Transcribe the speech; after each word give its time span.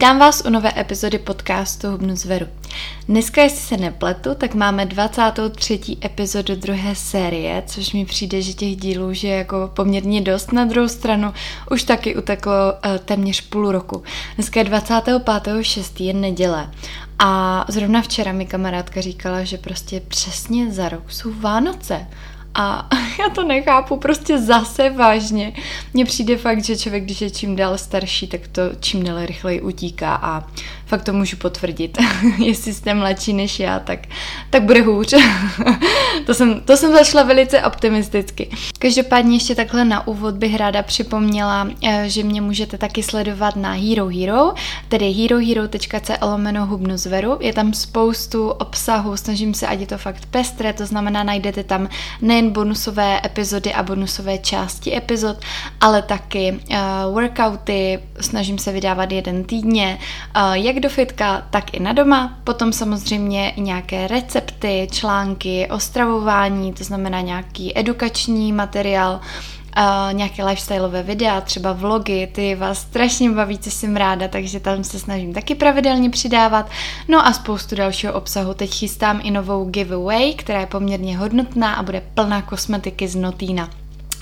Vítám 0.00 0.18
vás 0.18 0.42
u 0.46 0.50
nové 0.50 0.72
epizody 0.80 1.18
podcastu 1.18 1.90
Hubnu 1.90 2.16
zveru. 2.16 2.46
Dneska, 3.08 3.42
jestli 3.42 3.58
se 3.58 3.76
nepletu, 3.76 4.34
tak 4.34 4.54
máme 4.54 4.86
23. 4.86 5.80
epizodu 6.04 6.56
druhé 6.56 6.94
série, 6.94 7.62
což 7.66 7.92
mi 7.92 8.04
přijde, 8.04 8.42
že 8.42 8.52
těch 8.52 8.76
dílů 8.76 9.12
je 9.22 9.30
jako 9.30 9.70
poměrně 9.74 10.20
dost. 10.20 10.52
Na 10.52 10.64
druhou 10.64 10.88
stranu 10.88 11.32
už 11.70 11.82
taky 11.82 12.16
uteklo 12.16 12.52
uh, 12.52 12.98
téměř 12.98 13.40
půl 13.40 13.72
roku. 13.72 14.02
Dneska 14.34 14.60
je 14.60 14.66
25.6. 14.66 16.04
je 16.04 16.12
neděle 16.12 16.70
a 17.18 17.64
zrovna 17.68 18.02
včera 18.02 18.32
mi 18.32 18.46
kamarádka 18.46 19.00
říkala, 19.00 19.44
že 19.44 19.58
prostě 19.58 20.00
přesně 20.08 20.72
za 20.72 20.88
rok 20.88 21.12
jsou 21.12 21.32
Vánoce. 21.40 22.06
A 22.54 22.88
já 23.18 23.28
to 23.34 23.44
nechápu 23.44 23.96
prostě 23.96 24.38
zase 24.38 24.90
vážně. 24.90 25.52
Mně 25.94 26.04
přijde 26.04 26.36
fakt, 26.36 26.64
že 26.64 26.76
člověk, 26.76 27.04
když 27.04 27.20
je 27.20 27.30
čím 27.30 27.56
dál 27.56 27.78
starší, 27.78 28.26
tak 28.26 28.40
to 28.52 28.62
čím 28.80 29.04
dál 29.04 29.26
rychleji 29.26 29.60
utíká 29.60 30.14
a 30.22 30.44
fakt 30.86 31.04
to 31.04 31.12
můžu 31.12 31.36
potvrdit. 31.36 31.98
Jestli 32.38 32.74
jste 32.74 32.94
mladší 32.94 33.32
než 33.32 33.60
já, 33.60 33.80
tak, 33.80 34.00
tak 34.50 34.62
bude 34.62 34.82
hůř. 34.82 35.14
to, 36.26 36.34
jsem, 36.34 36.60
to 36.60 36.76
jsem 36.76 36.92
zašla 36.92 37.22
velice 37.22 37.62
optimisticky. 37.62 38.50
Každopádně 38.78 39.36
ještě 39.36 39.54
takhle 39.54 39.84
na 39.84 40.06
úvod 40.06 40.34
bych 40.34 40.56
ráda 40.56 40.82
připomněla, 40.82 41.68
eh, 41.82 42.04
že 42.06 42.22
mě 42.22 42.40
můžete 42.40 42.78
taky 42.78 43.02
sledovat 43.02 43.56
na 43.56 43.72
Hero 43.72 44.06
Hero, 44.06 44.52
tedy 44.88 45.12
herohero.co 45.12 46.40
hubnu 46.66 46.96
zveru. 46.96 47.38
Je 47.40 47.52
tam 47.52 47.74
spoustu 47.74 48.48
obsahu, 48.48 49.16
snažím 49.16 49.54
se, 49.54 49.66
ať 49.66 49.80
je 49.80 49.86
to 49.86 49.98
fakt 49.98 50.26
pestré, 50.26 50.72
to 50.72 50.86
znamená, 50.86 51.22
najdete 51.22 51.64
tam 51.64 51.88
nejen 52.40 52.52
bonusové 52.52 53.20
epizody 53.24 53.74
a 53.74 53.82
bonusové 53.82 54.38
části 54.38 54.96
epizod, 54.96 55.36
ale 55.80 56.02
taky 56.02 56.52
uh, 56.52 57.14
workouty, 57.14 58.00
snažím 58.20 58.58
se 58.58 58.72
vydávat 58.72 59.12
jeden 59.12 59.44
týdně, 59.44 59.98
uh, 60.36 60.52
jak 60.52 60.80
do 60.80 60.88
fitka, 60.88 61.46
tak 61.50 61.74
i 61.74 61.80
na 61.80 61.92
doma. 61.92 62.38
Potom 62.44 62.72
samozřejmě 62.72 63.52
nějaké 63.56 64.06
recepty, 64.08 64.88
články 64.90 65.68
o 65.70 65.80
stravování, 65.80 66.72
to 66.72 66.84
znamená 66.84 67.20
nějaký 67.20 67.78
edukační 67.78 68.52
materiál, 68.52 69.20
Uh, 69.78 70.14
nějaké 70.14 70.44
lifestyleové 70.44 71.02
videa, 71.02 71.40
třeba 71.40 71.72
vlogy, 71.72 72.26
ty 72.32 72.54
vás 72.54 72.78
strašně 72.78 73.30
baví, 73.30 73.58
co 73.58 73.70
jsem 73.70 73.96
ráda, 73.96 74.28
takže 74.28 74.60
tam 74.60 74.84
se 74.84 74.98
snažím 74.98 75.34
taky 75.34 75.54
pravidelně 75.54 76.10
přidávat. 76.10 76.70
No 77.08 77.26
a 77.26 77.32
spoustu 77.32 77.76
dalšího 77.76 78.12
obsahu. 78.12 78.54
Teď 78.54 78.74
chystám 78.74 79.20
i 79.22 79.30
novou 79.30 79.64
giveaway, 79.64 80.34
která 80.34 80.60
je 80.60 80.66
poměrně 80.66 81.18
hodnotná 81.18 81.74
a 81.74 81.82
bude 81.82 82.02
plná 82.14 82.42
kosmetiky 82.42 83.08
z 83.08 83.16
Notína. 83.16 83.79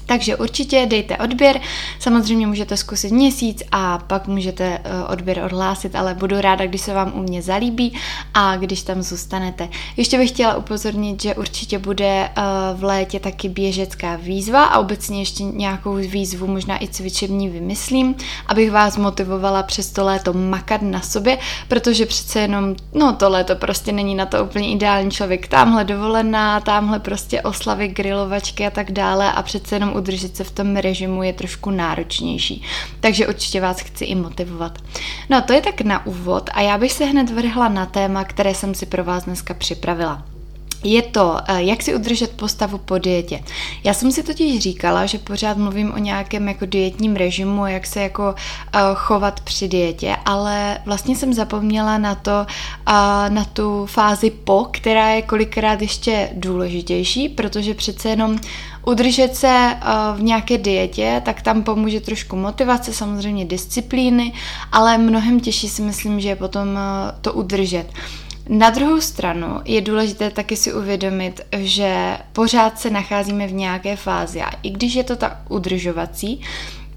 Takže 0.08 0.36
určitě 0.36 0.86
dejte 0.86 1.16
odběr, 1.16 1.60
samozřejmě 1.98 2.46
můžete 2.46 2.76
zkusit 2.76 3.12
měsíc 3.12 3.62
a 3.72 3.98
pak 3.98 4.26
můžete 4.26 4.78
eh, 4.84 5.04
odběr 5.04 5.42
odhlásit, 5.44 5.96
ale 5.96 6.14
budu 6.14 6.40
ráda, 6.40 6.66
když 6.66 6.80
se 6.80 6.94
vám 6.94 7.12
u 7.14 7.22
mě 7.22 7.42
zalíbí 7.42 7.94
a 8.34 8.56
když 8.56 8.82
tam 8.82 9.02
zůstanete. 9.02 9.68
Ještě 9.96 10.18
bych 10.18 10.30
chtěla 10.30 10.56
upozornit, 10.56 11.22
že 11.22 11.34
určitě 11.34 11.78
bude 11.78 12.28
eh, 12.28 12.42
v 12.74 12.84
létě 12.84 13.20
taky 13.20 13.48
běžecká 13.48 14.16
výzva 14.16 14.64
a 14.64 14.78
obecně 14.78 15.18
ještě 15.18 15.44
nějakou 15.44 15.94
výzvu, 15.94 16.46
možná 16.46 16.82
i 16.82 16.88
cvičební 16.88 17.48
vymyslím, 17.48 18.14
abych 18.46 18.70
vás 18.70 18.96
motivovala 18.96 19.62
přes 19.62 19.90
to 19.90 20.04
léto 20.04 20.32
makat 20.32 20.82
na 20.82 21.00
sobě, 21.00 21.38
protože 21.68 22.06
přece 22.06 22.40
jenom, 22.40 22.76
no 22.94 23.12
to 23.12 23.28
léto 23.28 23.56
prostě 23.56 23.92
není 23.92 24.14
na 24.14 24.26
to 24.26 24.44
úplně 24.44 24.72
ideální 24.72 25.10
člověk. 25.10 25.48
Tamhle 25.48 25.84
dovolená, 25.84 26.60
tamhle 26.60 26.98
prostě 26.98 27.42
oslavy, 27.42 27.88
grilovačky 27.88 28.66
a 28.66 28.70
tak 28.70 28.92
dále 28.92 29.32
a 29.32 29.42
přece 29.42 29.76
jenom 29.76 29.97
udržet 29.98 30.36
se 30.36 30.44
v 30.44 30.50
tom 30.50 30.76
režimu 30.76 31.22
je 31.22 31.32
trošku 31.32 31.70
náročnější. 31.70 32.62
Takže 33.00 33.26
určitě 33.26 33.60
vás 33.60 33.80
chci 33.80 34.04
i 34.04 34.14
motivovat. 34.14 34.78
No 35.30 35.42
to 35.42 35.52
je 35.52 35.60
tak 35.60 35.80
na 35.80 36.06
úvod 36.06 36.50
a 36.52 36.60
já 36.60 36.78
bych 36.78 36.92
se 36.92 37.04
hned 37.04 37.30
vrhla 37.30 37.68
na 37.68 37.86
téma, 37.86 38.24
které 38.24 38.54
jsem 38.54 38.74
si 38.74 38.86
pro 38.86 39.04
vás 39.04 39.24
dneska 39.24 39.54
připravila 39.54 40.24
je 40.84 41.02
to, 41.02 41.38
eh, 41.48 41.62
jak 41.62 41.82
si 41.82 41.94
udržet 41.94 42.30
postavu 42.30 42.78
po 42.78 42.98
dietě. 42.98 43.40
Já 43.84 43.94
jsem 43.94 44.12
si 44.12 44.22
totiž 44.22 44.62
říkala, 44.62 45.06
že 45.06 45.18
pořád 45.18 45.56
mluvím 45.56 45.92
o 45.94 45.98
nějakém 45.98 46.48
jako 46.48 46.66
dietním 46.66 47.16
režimu, 47.16 47.66
jak 47.66 47.86
se 47.86 48.02
jako 48.02 48.34
uh, 48.74 48.80
chovat 48.94 49.40
při 49.40 49.68
dietě, 49.68 50.16
ale 50.24 50.78
vlastně 50.86 51.16
jsem 51.16 51.32
zapomněla 51.34 51.98
na 51.98 52.14
to, 52.14 52.46
uh, 52.88 52.94
na 53.28 53.44
tu 53.52 53.86
fázi 53.86 54.30
po, 54.30 54.68
která 54.70 55.08
je 55.10 55.22
kolikrát 55.22 55.82
ještě 55.82 56.30
důležitější, 56.32 57.28
protože 57.28 57.74
přece 57.74 58.08
jenom 58.08 58.38
udržet 58.88 59.36
se 59.36 59.76
uh, 59.76 60.18
v 60.18 60.22
nějaké 60.22 60.58
dietě, 60.58 61.22
tak 61.24 61.42
tam 61.42 61.62
pomůže 61.62 62.00
trošku 62.00 62.36
motivace, 62.36 62.92
samozřejmě 62.92 63.44
disciplíny, 63.44 64.32
ale 64.72 64.98
mnohem 64.98 65.40
těžší 65.40 65.68
si 65.68 65.82
myslím, 65.82 66.20
že 66.20 66.28
je 66.28 66.36
potom 66.36 66.68
uh, 66.68 66.78
to 67.20 67.32
udržet. 67.32 67.86
Na 68.48 68.70
druhou 68.70 69.00
stranu 69.00 69.60
je 69.64 69.80
důležité 69.80 70.30
taky 70.30 70.56
si 70.56 70.72
uvědomit, 70.74 71.40
že 71.52 72.18
pořád 72.32 72.78
se 72.78 72.90
nacházíme 72.90 73.46
v 73.46 73.52
nějaké 73.52 73.96
fázi 73.96 74.40
a 74.40 74.50
i 74.62 74.70
když 74.70 74.94
je 74.94 75.04
to 75.04 75.16
ta 75.16 75.40
udržovací, 75.48 76.40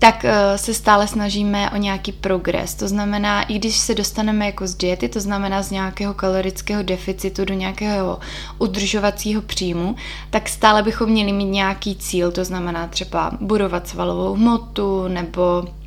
tak 0.02 0.24
uh, 0.24 0.32
se 0.56 0.74
stále 0.74 1.08
snažíme 1.08 1.72
o 1.72 1.78
nějaký 1.78 2.12
progres. 2.12 2.76
To 2.76 2.88
znamená, 2.88 3.44
i 3.44 3.60
když 3.60 3.78
se 3.78 3.96
dostaneme 3.96 4.46
jako 4.46 4.68
z 4.68 4.76
diety, 4.76 5.10
to 5.10 5.20
znamená 5.20 5.62
z 5.62 5.72
nějakého 5.72 6.14
kalorického 6.14 6.84
deficitu 6.84 7.46
do 7.46 7.54
nějakého 7.54 8.20
udržovacího 8.58 9.42
příjmu, 9.42 9.96
tak 10.30 10.50
stále 10.50 10.84
bychom 10.84 11.10
měli 11.10 11.32
mít 11.32 11.46
nějaký 11.46 11.96
cíl, 11.96 12.32
to 12.32 12.46
znamená 12.46 12.88
třeba 12.88 13.32
budovat 13.42 13.88
svalovou 13.88 14.34
hmotu 14.34 15.08
nebo 15.08 15.64
Eh, 15.64 15.81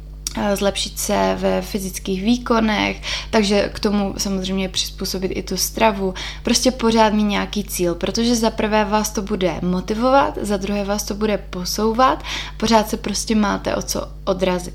zlepšit 0.55 0.99
se 0.99 1.37
ve 1.39 1.63
fyzických 1.63 2.23
výkonech, 2.23 3.03
takže 3.31 3.71
k 3.75 3.81
tomu 3.81 4.15
samozřejmě 4.19 4.69
přizpůsobit 4.69 5.33
i 5.35 5.43
tu 5.43 5.57
stravu. 5.57 6.15
Prostě 6.43 6.71
pořád 6.71 7.13
mít 7.13 7.25
nějaký 7.25 7.65
cíl, 7.65 7.95
protože 7.95 8.37
za 8.37 8.51
prvé 8.51 8.85
vás 8.85 9.11
to 9.11 9.23
bude 9.23 9.55
motivovat, 9.63 10.39
za 10.41 10.57
druhé 10.57 10.85
vás 10.85 11.03
to 11.03 11.15
bude 11.15 11.39
posouvat, 11.39 12.23
pořád 12.57 12.89
se 12.89 12.97
prostě 12.97 13.35
máte 13.35 13.77
o 13.77 13.83
co 13.83 14.09
odrazit. 14.25 14.75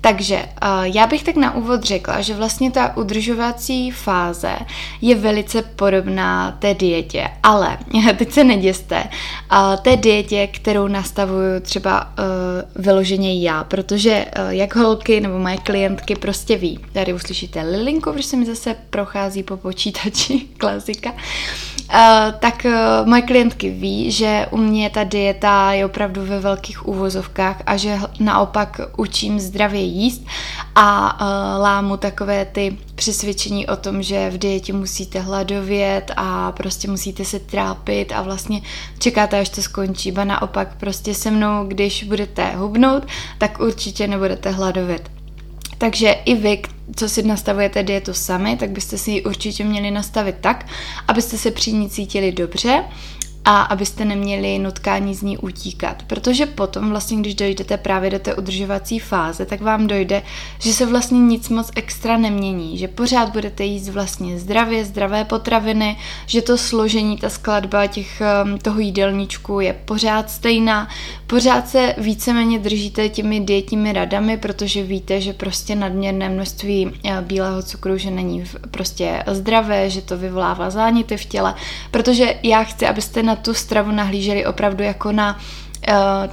Takže 0.00 0.36
uh, 0.36 0.82
já 0.82 1.06
bych 1.06 1.22
tak 1.22 1.36
na 1.36 1.54
úvod 1.54 1.84
řekla, 1.84 2.20
že 2.20 2.34
vlastně 2.34 2.70
ta 2.70 2.96
udržovací 2.96 3.90
fáze 3.90 4.56
je 5.00 5.14
velice 5.14 5.62
podobná 5.62 6.56
té 6.58 6.74
dietě, 6.74 7.28
ale 7.42 7.78
teď 8.18 8.32
se 8.32 8.44
neděste, 8.44 9.04
uh, 9.52 9.76
té 9.82 9.96
dietě, 9.96 10.46
kterou 10.46 10.88
nastavuju 10.88 11.60
třeba 11.60 12.02
uh, 12.04 12.82
vyloženě 12.82 13.42
já, 13.42 13.64
protože 13.64 14.26
jak 14.48 14.76
holky 14.76 15.20
nebo 15.20 15.38
moje 15.38 15.56
klientky 15.56 16.16
prostě 16.16 16.56
ví, 16.56 16.78
tady 16.92 17.12
uslyšíte 17.12 17.62
Lilinku, 17.62 18.12
protože 18.12 18.28
se 18.28 18.36
mi 18.36 18.46
zase 18.46 18.76
prochází 18.90 19.42
po 19.42 19.56
počítači, 19.56 20.40
klasika, 20.58 21.12
Uh, 21.94 22.32
tak 22.38 22.64
uh, 22.64 23.08
moje 23.08 23.22
klientky 23.22 23.70
ví, 23.70 24.10
že 24.10 24.46
u 24.50 24.56
mě 24.56 24.90
ta 24.90 25.04
dieta 25.04 25.72
je 25.72 25.86
opravdu 25.86 26.24
ve 26.24 26.40
velkých 26.40 26.88
úvozovkách 26.88 27.62
a 27.66 27.76
že 27.76 27.98
naopak 28.20 28.80
učím 28.96 29.40
zdravě 29.40 29.80
jíst 29.80 30.22
a 30.74 31.20
uh, 31.20 31.62
lámu 31.62 31.96
takové 31.96 32.44
ty 32.44 32.78
přesvědčení 32.94 33.66
o 33.66 33.76
tom, 33.76 34.02
že 34.02 34.30
v 34.30 34.38
dietě 34.38 34.72
musíte 34.72 35.20
hladovět 35.20 36.10
a 36.16 36.52
prostě 36.52 36.90
musíte 36.90 37.24
se 37.24 37.38
trápit 37.38 38.12
a 38.12 38.22
vlastně 38.22 38.62
čekáte, 38.98 39.40
až 39.40 39.48
to 39.48 39.62
skončí. 39.62 40.12
Ba 40.12 40.24
naopak 40.24 40.68
prostě 40.76 41.14
se 41.14 41.30
mnou, 41.30 41.64
když 41.64 42.04
budete 42.04 42.50
hubnout, 42.56 43.02
tak 43.38 43.60
určitě 43.60 44.06
nebudete 44.06 44.50
hladovět. 44.50 45.10
Takže 45.78 46.10
i 46.10 46.34
vy, 46.34 46.62
co 46.96 47.08
si 47.08 47.22
nastavujete 47.22 47.82
dietu 47.82 48.14
sami, 48.14 48.56
tak 48.56 48.70
byste 48.70 48.98
si 48.98 49.10
ji 49.10 49.22
určitě 49.22 49.64
měli 49.64 49.90
nastavit 49.90 50.36
tak, 50.40 50.66
abyste 51.08 51.38
se 51.38 51.50
při 51.50 51.72
ní 51.72 51.90
cítili 51.90 52.32
dobře 52.32 52.84
a 53.44 53.62
abyste 53.62 54.04
neměli 54.04 54.58
nutkání 54.58 55.14
z 55.14 55.22
ní 55.22 55.38
utíkat. 55.38 56.02
Protože 56.06 56.46
potom 56.46 56.90
vlastně, 56.90 57.16
když 57.20 57.34
dojdete 57.34 57.76
právě 57.76 58.10
do 58.10 58.18
té 58.18 58.34
udržovací 58.34 58.98
fáze, 58.98 59.46
tak 59.46 59.60
vám 59.60 59.86
dojde, 59.86 60.22
že 60.58 60.72
se 60.72 60.86
vlastně 60.86 61.18
nic 61.18 61.48
moc 61.48 61.70
extra 61.76 62.16
nemění, 62.16 62.78
že 62.78 62.88
pořád 62.88 63.28
budete 63.28 63.64
jíst 63.64 63.88
vlastně 63.88 64.38
zdravě, 64.38 64.84
zdravé 64.84 65.24
potraviny, 65.24 65.96
že 66.26 66.42
to 66.42 66.58
složení, 66.58 67.16
ta 67.16 67.30
skladba 67.30 67.86
těch, 67.86 68.22
um, 68.44 68.58
toho 68.58 68.80
jídelníčku 68.80 69.60
je 69.60 69.72
pořád 69.84 70.30
stejná, 70.30 70.88
pořád 71.26 71.68
se 71.68 71.94
víceméně 71.98 72.58
držíte 72.58 73.08
těmi 73.08 73.40
dietními 73.40 73.92
radami, 73.92 74.36
protože 74.36 74.82
víte, 74.82 75.20
že 75.20 75.32
prostě 75.32 75.74
nadměrné 75.74 76.28
množství 76.28 76.92
eh, 77.04 77.22
bílého 77.22 77.62
cukru, 77.62 77.98
že 77.98 78.10
není 78.10 78.44
prostě 78.70 79.24
zdravé, 79.26 79.90
že 79.90 80.02
to 80.02 80.18
vyvolává 80.18 80.70
záněty 80.70 81.16
v 81.16 81.24
těle, 81.24 81.54
protože 81.90 82.34
já 82.42 82.64
chci, 82.64 82.86
abyste 82.86 83.22
na 83.30 83.36
tu 83.36 83.54
stravu 83.54 83.90
nahlíželi 83.94 84.46
opravdu 84.46 84.82
jako 84.84 85.12
na 85.12 85.38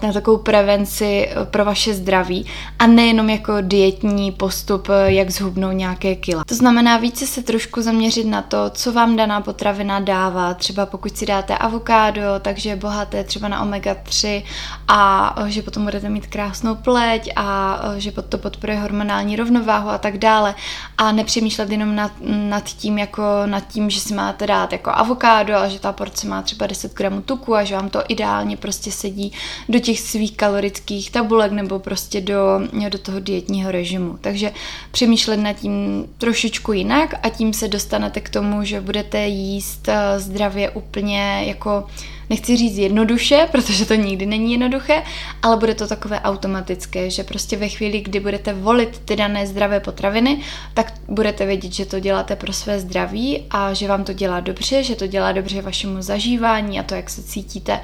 na 0.01 0.13
takovou 0.13 0.38
prevenci 0.38 1.29
pro 1.44 1.65
vaše 1.65 1.94
zdraví 1.94 2.45
a 2.79 2.88
nejenom 2.88 3.29
jako 3.29 3.53
dietní 3.61 4.31
postup, 4.31 4.88
jak 5.05 5.29
zhubnout 5.29 5.73
nějaké 5.73 6.15
kila. 6.15 6.44
To 6.44 6.55
znamená 6.55 6.97
více 6.97 7.27
se 7.27 7.44
trošku 7.44 7.81
zaměřit 7.81 8.23
na 8.23 8.41
to, 8.41 8.69
co 8.69 8.94
vám 8.94 9.15
daná 9.15 9.41
potravina 9.41 9.99
dává. 9.99 10.53
Třeba 10.53 10.85
pokud 10.85 11.17
si 11.17 11.25
dáte 11.25 11.57
avokádo, 11.57 12.21
takže 12.41 12.69
je 12.69 12.75
bohaté 12.75 13.23
třeba 13.23 13.47
na 13.47 13.65
omega-3 13.65 14.44
a 14.88 15.35
že 15.47 15.61
potom 15.61 15.83
budete 15.83 16.09
mít 16.09 16.27
krásnou 16.27 16.75
pleť 16.75 17.29
a 17.35 17.79
že 17.97 18.11
to 18.11 18.38
podporuje 18.38 18.79
hormonální 18.79 19.35
rovnováhu 19.35 19.89
a 19.89 19.97
tak 19.97 20.17
dále. 20.17 20.55
A 20.97 21.11
nepřemýšlet 21.11 21.69
jenom 21.69 21.95
nad, 21.95 22.11
nad 22.49 22.63
tím, 22.63 22.97
jako 22.97 23.23
nad 23.45 23.67
tím, 23.67 23.89
že 23.89 23.99
si 23.99 24.13
máte 24.13 24.47
dát 24.47 24.71
jako 24.71 24.91
avokádo 24.94 25.55
a 25.55 25.67
že 25.67 25.79
ta 25.79 25.91
porce 25.91 26.27
má 26.27 26.41
třeba 26.41 26.67
10 26.67 26.94
gramů 26.94 27.21
tuku 27.21 27.55
a 27.55 27.63
že 27.63 27.75
vám 27.75 27.89
to 27.89 28.03
ideálně 28.07 28.57
prostě 28.57 28.91
sedí 28.91 29.33
do 29.69 29.80
těch 29.80 30.00
svých 30.00 30.38
kalorických 30.38 31.12
tabulek 31.12 31.51
nebo 31.51 31.80
prostě 31.80 32.22
do, 32.22 32.62
do 32.89 32.98
toho 32.98 33.19
dietního 33.19 33.72
režimu. 33.72 34.18
Takže 34.22 34.51
přemýšlet 34.92 35.38
nad 35.38 35.54
tím 35.54 36.06
trošičku 36.18 36.74
jinak 36.74 37.13
a 37.24 37.30
tím 37.30 37.54
se 37.54 37.68
dostanete 37.68 38.22
k 38.22 38.30
tomu, 38.30 38.63
že 38.63 38.81
budete 38.81 39.28
jíst 39.28 39.89
eh, 39.89 40.19
zdravě 40.19 40.69
úplně 40.69 41.44
jako 41.48 41.84
nechci 42.30 42.57
říct 42.57 42.78
jednoduše, 42.78 43.48
protože 43.51 43.86
to 43.86 43.95
nikdy 43.95 44.25
není 44.25 44.51
jednoduché, 44.51 45.04
ale 45.44 45.57
bude 45.57 45.75
to 45.75 45.88
takové 45.88 46.22
automatické, 46.22 47.10
že 47.10 47.24
prostě 47.24 47.57
ve 47.57 47.69
chvíli, 47.69 48.01
kdy 48.01 48.19
budete 48.19 48.54
volit 48.54 49.01
ty 49.06 49.16
dané 49.16 49.48
zdravé 49.48 49.80
potraviny, 49.80 50.42
tak 50.74 50.94
budete 51.07 51.45
vědět, 51.45 51.74
že 51.74 51.86
to 51.86 52.00
děláte 52.00 52.36
pro 52.36 52.54
své 52.54 52.80
zdraví 52.80 53.44
a 53.50 53.74
že 53.74 53.88
vám 53.88 54.04
to 54.04 54.13
dělá 54.13 54.40
dobře, 54.40 54.83
že 54.83 54.95
to 54.95 55.07
dělá 55.07 55.31
dobře 55.31 55.62
vašemu 55.62 56.01
zažívání 56.01 56.80
a 56.80 56.83
to, 56.83 56.95
jak 56.95 57.10
se 57.10 57.24
cítíte 57.24 57.80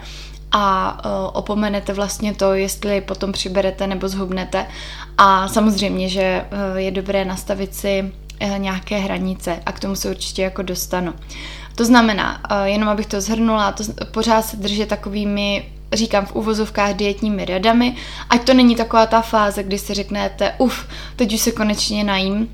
a 0.54 0.98
uh, 1.06 1.12
opomenete 1.34 1.94
vlastně 1.94 2.34
to, 2.34 2.54
jestli 2.54 3.02
potom 3.02 3.32
přiberete 3.32 3.88
nebo 3.88 4.08
zhubnete. 4.08 4.66
A 5.18 5.48
samozřejmě, 5.48 6.10
že 6.10 6.46
uh, 6.52 6.78
je 6.78 6.92
dobré 6.92 7.26
nastavit 7.26 7.76
si 7.76 8.12
uh, 8.42 8.58
nějaké 8.58 8.98
hranice 8.98 9.60
a 9.66 9.72
k 9.72 9.80
tomu 9.80 9.96
se 9.96 10.10
určitě 10.10 10.42
jako 10.42 10.62
dostanu. 10.62 11.14
To 11.76 11.86
znamená, 11.86 12.42
jenom 12.64 12.90
abych 12.90 13.06
to 13.06 13.22
zhrnula, 13.22 13.72
to 13.72 13.84
pořád 14.12 14.42
se 14.42 14.58
držet 14.58 14.90
takovými 14.90 15.66
říkám 15.94 16.26
v 16.26 16.36
uvozovkách 16.36 16.94
dietními 16.94 17.46
radami, 17.46 17.96
ať 18.30 18.44
to 18.44 18.54
není 18.54 18.76
taková 18.76 19.06
ta 19.06 19.22
fáze, 19.22 19.64
kdy 19.64 19.78
si 19.78 19.94
řeknete, 19.94 20.54
uf, 20.58 20.88
teď 21.16 21.34
už 21.34 21.40
se 21.40 21.52
konečně 21.52 22.04
najím, 22.04 22.50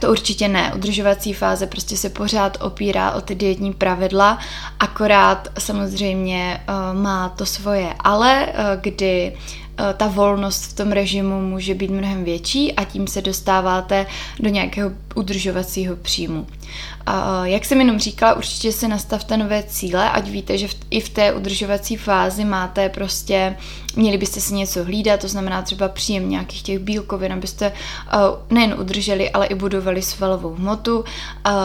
to 0.00 0.10
určitě 0.10 0.48
ne. 0.48 0.72
Udržovací 0.74 1.32
fáze 1.32 1.66
prostě 1.66 1.96
se 1.96 2.10
pořád 2.10 2.56
opírá 2.60 3.12
o 3.12 3.20
ty 3.20 3.34
dietní 3.34 3.72
pravidla, 3.72 4.38
akorát 4.80 5.48
samozřejmě 5.58 6.60
uh, 6.68 7.00
má 7.02 7.28
to 7.28 7.46
svoje 7.46 7.94
ale, 8.04 8.46
uh, 8.46 8.54
kdy 8.80 9.32
Eh, 9.80 9.94
ta 9.94 10.08
volnost 10.08 10.64
v 10.64 10.76
tom 10.76 10.92
režimu 10.92 11.40
může 11.40 11.74
být 11.74 11.90
mnohem 11.90 12.24
větší 12.24 12.72
a 12.72 12.84
tím 12.84 13.06
se 13.06 13.22
dostáváte 13.22 14.06
do 14.40 14.50
nějakého 14.50 14.90
udržovacího 15.14 15.96
příjmu. 15.96 16.46
A 17.06 17.46
jak 17.46 17.64
jsem 17.64 17.78
jenom 17.78 17.98
říkala, 17.98 18.34
určitě 18.34 18.72
si 18.72 18.88
nastavte 18.88 19.36
nové 19.36 19.62
cíle, 19.62 20.10
ať 20.10 20.28
víte, 20.28 20.58
že 20.58 20.68
v, 20.68 20.74
i 20.90 21.00
v 21.00 21.08
té 21.08 21.32
udržovací 21.32 21.96
fázi 21.96 22.44
máte 22.44 22.88
prostě, 22.88 23.56
měli 23.96 24.18
byste 24.18 24.40
si 24.40 24.54
něco 24.54 24.84
hlídat, 24.84 25.20
to 25.20 25.28
znamená 25.28 25.62
třeba 25.62 25.88
příjem 25.88 26.30
nějakých 26.30 26.62
těch 26.62 26.78
bílkovin, 26.78 27.32
abyste 27.32 27.72
nejen 28.50 28.74
udrželi, 28.78 29.30
ale 29.30 29.46
i 29.46 29.54
budovali 29.54 30.02
svalovou 30.02 30.54
hmotu. 30.54 30.98
Uh, 30.98 31.04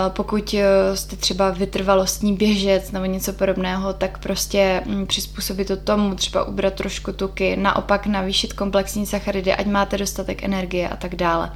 pokud 0.09 0.53
uh, 0.53 0.59
jste 0.95 1.15
třeba 1.15 1.49
vytrvalostní 1.49 2.33
běžec 2.33 2.91
nebo 2.91 3.05
něco 3.05 3.33
podobného, 3.33 3.93
tak 3.93 4.17
prostě 4.17 4.81
um, 4.85 5.07
přizpůsobit 5.07 5.67
to 5.67 5.77
tomu, 5.77 6.15
třeba 6.15 6.43
ubrat 6.43 6.73
trošku 6.73 7.11
tuky, 7.11 7.55
naopak 7.55 8.07
navýšit 8.07 8.53
komplexní 8.53 9.05
sacharidy, 9.05 9.53
ať 9.53 9.65
máte 9.65 9.97
dostatek 9.97 10.43
energie 10.43 10.89
a 10.89 10.95
tak 10.95 11.15
dále. 11.15 11.51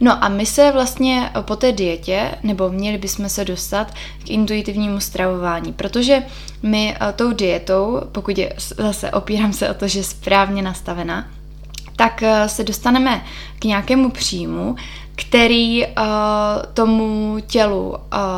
No 0.00 0.24
a 0.24 0.28
my 0.28 0.46
se 0.46 0.72
vlastně 0.72 1.30
po 1.40 1.56
té 1.56 1.72
dietě, 1.72 2.30
nebo 2.42 2.70
měli 2.70 2.98
bychom 2.98 3.28
se 3.28 3.44
dostat 3.44 3.94
k 4.24 4.30
intuitivnímu 4.30 5.00
stravování, 5.00 5.72
protože 5.72 6.22
my 6.62 6.96
eh, 7.00 7.12
tou 7.12 7.32
dietou, 7.32 8.00
pokud 8.12 8.38
je, 8.38 8.52
zase 8.78 9.10
opírám 9.10 9.52
se 9.52 9.70
o 9.70 9.74
to, 9.74 9.88
že 9.88 9.98
je 9.98 10.04
správně 10.04 10.62
nastavená, 10.62 11.28
tak 11.96 12.22
eh, 12.22 12.48
se 12.48 12.64
dostaneme 12.64 13.24
k 13.58 13.64
nějakému 13.64 14.10
příjmu, 14.10 14.76
který 15.20 15.86
uh, 15.86 15.92
tomu 16.74 17.36
tělu 17.46 17.88
uh, 17.88 17.96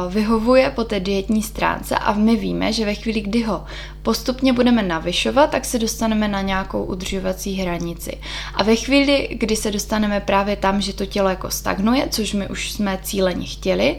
vyhovuje 0.09 0.71
po 0.71 0.85
té 0.85 1.01
dietní 1.01 1.43
stránce 1.43 1.97
a 1.97 2.13
my 2.13 2.37
víme, 2.37 2.73
že 2.73 2.85
ve 2.85 2.95
chvíli, 2.95 3.21
kdy 3.21 3.43
ho 3.43 3.65
postupně 4.03 4.53
budeme 4.53 4.83
navyšovat, 4.83 5.51
tak 5.51 5.65
se 5.65 5.79
dostaneme 5.79 6.29
na 6.29 6.41
nějakou 6.41 6.85
udržovací 6.85 7.55
hranici. 7.55 8.19
A 8.55 8.63
ve 8.63 8.77
chvíli, 8.77 9.29
kdy 9.33 9.57
se 9.57 9.71
dostaneme 9.71 10.21
právě 10.21 10.57
tam, 10.57 10.81
že 10.81 10.93
to 10.93 11.07
tělo 11.07 11.29
jako 11.29 11.51
stagnuje, 11.51 12.09
což 12.11 12.33
my 12.33 12.49
už 12.49 12.73
jsme 12.73 12.99
cíleně 13.03 13.47
chtěli, 13.47 13.99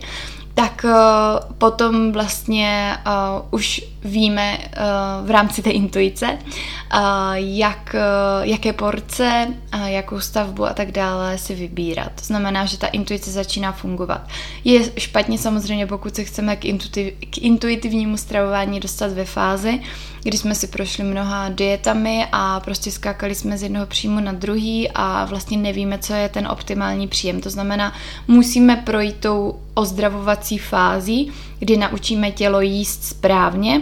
tak 0.54 0.86
uh, 0.86 1.54
potom 1.58 2.12
vlastně 2.12 2.98
uh, 3.06 3.48
už 3.52 3.82
víme 4.04 4.58
uh, 4.58 5.28
v 5.28 5.32
rámci 5.32 5.62
té 5.62 5.70
intuice, 5.70 6.28
uh, 6.28 7.00
jak, 7.34 7.96
uh, 7.96 8.48
jaké 8.48 8.74
porce, 8.74 9.48
jakou 9.86 10.20
stavbu 10.20 10.66
a 10.66 10.74
tak 10.74 10.92
dále 10.92 11.38
si 11.38 11.56
vybírat. 11.56 12.12
To 12.16 12.26
znamená, 12.26 12.66
že 12.66 12.78
ta 12.78 12.88
intuice 12.88 13.32
začíná 13.32 13.72
fungovat. 13.72 14.28
Je 14.64 15.00
špatně 15.00 15.38
samozřejmě, 15.38 15.88
pokud 15.88 16.16
se 16.16 16.24
chceme 16.24 16.56
k, 16.56 16.66
intuitiv, 16.66 17.14
k 17.30 17.38
intuitivnímu 17.38 18.18
stravování 18.18 18.80
dostat 18.80 19.12
ve 19.12 19.26
fázi, 19.26 19.80
kdy 20.24 20.38
jsme 20.38 20.56
si 20.56 20.68
prošli 20.68 21.04
mnoha 21.04 21.50
dietami 21.50 22.28
a 22.32 22.60
prostě 22.60 22.92
skákali 22.92 23.36
jsme 23.36 23.58
z 23.58 23.64
jednoho 23.64 23.86
příjmu 23.86 24.20
na 24.20 24.32
druhý 24.32 24.90
a 24.96 25.26
vlastně 25.26 25.58
nevíme, 25.58 25.98
co 25.98 26.14
je 26.14 26.30
ten 26.30 26.48
optimální 26.48 27.08
příjem. 27.08 27.42
To 27.42 27.50
znamená, 27.50 27.94
musíme 28.28 28.76
projít 28.76 29.16
tou 29.16 29.60
ozdravovací 29.74 30.58
fází, 30.58 31.32
kdy 31.60 31.78
naučíme 31.78 32.32
tělo 32.32 32.62
jíst 32.62 33.04
správně 33.04 33.82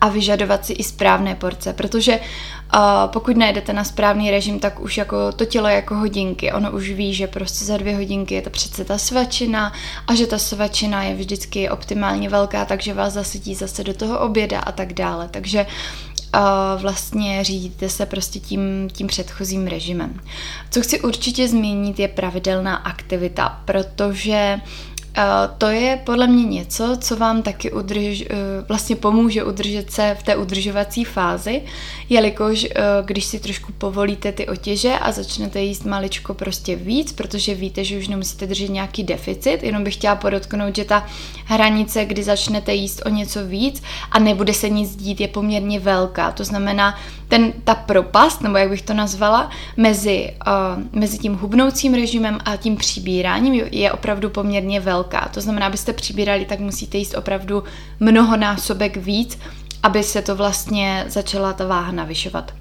a 0.00 0.08
vyžadovat 0.08 0.66
si 0.66 0.72
i 0.72 0.84
správné 0.84 1.34
porce, 1.34 1.72
protože 1.72 2.18
uh, 2.18 2.80
pokud 3.06 3.36
najdete 3.36 3.72
na 3.72 3.84
správný 3.84 4.30
režim, 4.30 4.58
tak 4.58 4.80
už 4.80 4.96
jako 4.96 5.32
to 5.32 5.44
tělo 5.44 5.68
je 5.68 5.74
jako 5.74 5.94
hodinky, 5.94 6.52
ono 6.52 6.70
už 6.70 6.90
ví, 6.90 7.14
že 7.14 7.26
prostě 7.26 7.64
za 7.64 7.76
dvě 7.76 7.96
hodinky 7.96 8.34
je 8.34 8.42
to 8.42 8.50
přece 8.50 8.84
ta 8.84 8.98
svačina 8.98 9.72
a 10.06 10.14
že 10.14 10.26
ta 10.26 10.38
svačina 10.38 11.02
je 11.02 11.14
vždycky 11.14 11.70
optimálně 11.70 12.28
velká, 12.28 12.64
takže 12.64 12.94
vás 12.94 13.12
zasytí 13.12 13.54
zase 13.54 13.84
do 13.84 13.94
toho 13.94 14.18
oběda 14.18 14.60
a 14.60 14.72
tak 14.72 14.92
dále, 14.92 15.28
takže 15.30 15.66
uh, 16.34 16.82
vlastně 16.82 17.44
řídíte 17.44 17.88
se 17.88 18.06
prostě 18.06 18.40
tím, 18.40 18.88
tím 18.92 19.06
předchozím 19.06 19.66
režimem. 19.66 20.20
Co 20.70 20.80
chci 20.80 21.00
určitě 21.00 21.48
zmínit 21.48 21.98
je 21.98 22.08
pravidelná 22.08 22.76
aktivita, 22.76 23.60
protože 23.64 24.60
to 25.58 25.66
je 25.66 26.00
podle 26.04 26.26
mě 26.26 26.44
něco, 26.44 26.96
co 27.00 27.16
vám 27.16 27.42
taky 27.42 27.72
udrž, 27.72 28.20
eh, 28.20 28.26
vlastně 28.68 28.96
pomůže 28.96 29.44
udržet 29.44 29.90
se 29.90 30.16
v 30.20 30.22
té 30.22 30.36
udržovací 30.36 31.04
fázi, 31.04 31.62
jelikož 32.08 32.64
eh, 32.64 32.82
když 33.04 33.24
si 33.24 33.40
trošku 33.40 33.72
povolíte 33.72 34.32
ty 34.32 34.46
otěže 34.46 34.98
a 34.98 35.12
začnete 35.12 35.60
jíst 35.60 35.84
maličko 35.84 36.34
prostě 36.34 36.76
víc, 36.76 37.12
protože 37.12 37.54
víte, 37.54 37.84
že 37.84 37.98
už 37.98 38.08
nemusíte 38.08 38.46
držet 38.46 38.68
nějaký 38.68 39.02
deficit, 39.02 39.62
jenom 39.62 39.84
bych 39.84 39.94
chtěla 39.94 40.16
podotknout, 40.16 40.76
že 40.76 40.84
ta 40.84 41.06
hranice, 41.44 42.04
kdy 42.04 42.22
začnete 42.22 42.74
jíst 42.74 43.02
o 43.06 43.08
něco 43.08 43.46
víc 43.46 43.82
a 44.10 44.18
nebude 44.18 44.54
se 44.54 44.68
nic 44.68 44.96
dít, 44.96 45.20
je 45.20 45.28
poměrně 45.28 45.80
velká. 45.80 46.32
To 46.32 46.44
znamená, 46.44 46.98
ten, 47.34 47.52
ta 47.64 47.74
propast, 47.74 48.40
nebo 48.40 48.56
jak 48.56 48.68
bych 48.68 48.82
to 48.82 48.94
nazvala, 48.94 49.50
mezi, 49.76 50.34
uh, 50.46 50.82
mezi 50.92 51.18
tím 51.18 51.34
hubnoucím 51.34 51.94
režimem 51.94 52.38
a 52.44 52.56
tím 52.56 52.76
přibíráním 52.76 53.54
je 53.54 53.92
opravdu 53.92 54.30
poměrně 54.30 54.80
velká. 54.80 55.30
To 55.34 55.40
znamená, 55.40 55.66
abyste 55.66 55.92
přibírali, 55.92 56.44
tak 56.44 56.60
musíte 56.60 56.98
jíst 56.98 57.14
opravdu 57.14 57.64
mnohonásobek 58.00 58.96
víc, 58.96 59.38
aby 59.82 60.02
se 60.02 60.22
to 60.22 60.36
vlastně 60.36 61.04
začala 61.08 61.52
ta 61.52 61.66
váha 61.66 61.92
navyšovat. 61.92 62.52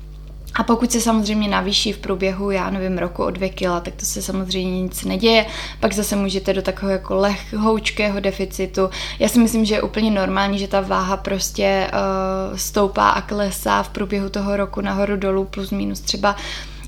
A 0.56 0.64
pokud 0.64 0.92
se 0.92 1.02
samozřejmě 1.02 1.48
navýší 1.48 1.94
v 1.94 1.98
průběhu, 1.98 2.52
já 2.52 2.70
nevím, 2.70 2.98
roku 2.98 3.24
o 3.24 3.30
dvě 3.30 3.50
kila, 3.50 3.80
tak 3.80 3.96
to 3.96 4.06
se 4.06 4.22
samozřejmě 4.22 4.82
nic 4.82 5.04
neděje. 5.04 5.46
Pak 5.80 5.94
zase 5.94 6.16
můžete 6.16 6.54
do 6.54 6.62
takového 6.62 6.94
jako 6.94 7.16
lehoučkého 7.16 8.20
deficitu. 8.20 8.90
Já 9.20 9.30
si 9.30 9.40
myslím, 9.40 9.66
že 9.66 9.76
je 9.76 9.82
úplně 9.82 10.12
normální, 10.12 10.60
že 10.60 10.68
ta 10.68 10.82
váha 10.82 11.18
prostě 11.18 11.92
uh, 11.94 12.58
stoupá 12.58 13.10
a 13.10 13.22
klesá 13.22 13.84
v 13.84 13.90
průběhu 13.90 14.30
toho 14.30 14.58
roku 14.58 14.82
nahoru 14.82 15.18
dolů 15.18 15.46
plus 15.46 15.72
minus 15.72 16.00
třeba 16.00 16.36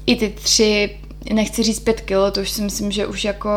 i 0.05 0.15
ty 0.15 0.29
tři 0.29 0.97
nechci 1.33 1.63
říct 1.63 1.79
pět 1.79 2.01
kilo, 2.01 2.31
to 2.31 2.41
už 2.41 2.49
si 2.49 2.61
myslím, 2.61 2.91
že 2.91 3.07
už 3.07 3.23
jako, 3.23 3.49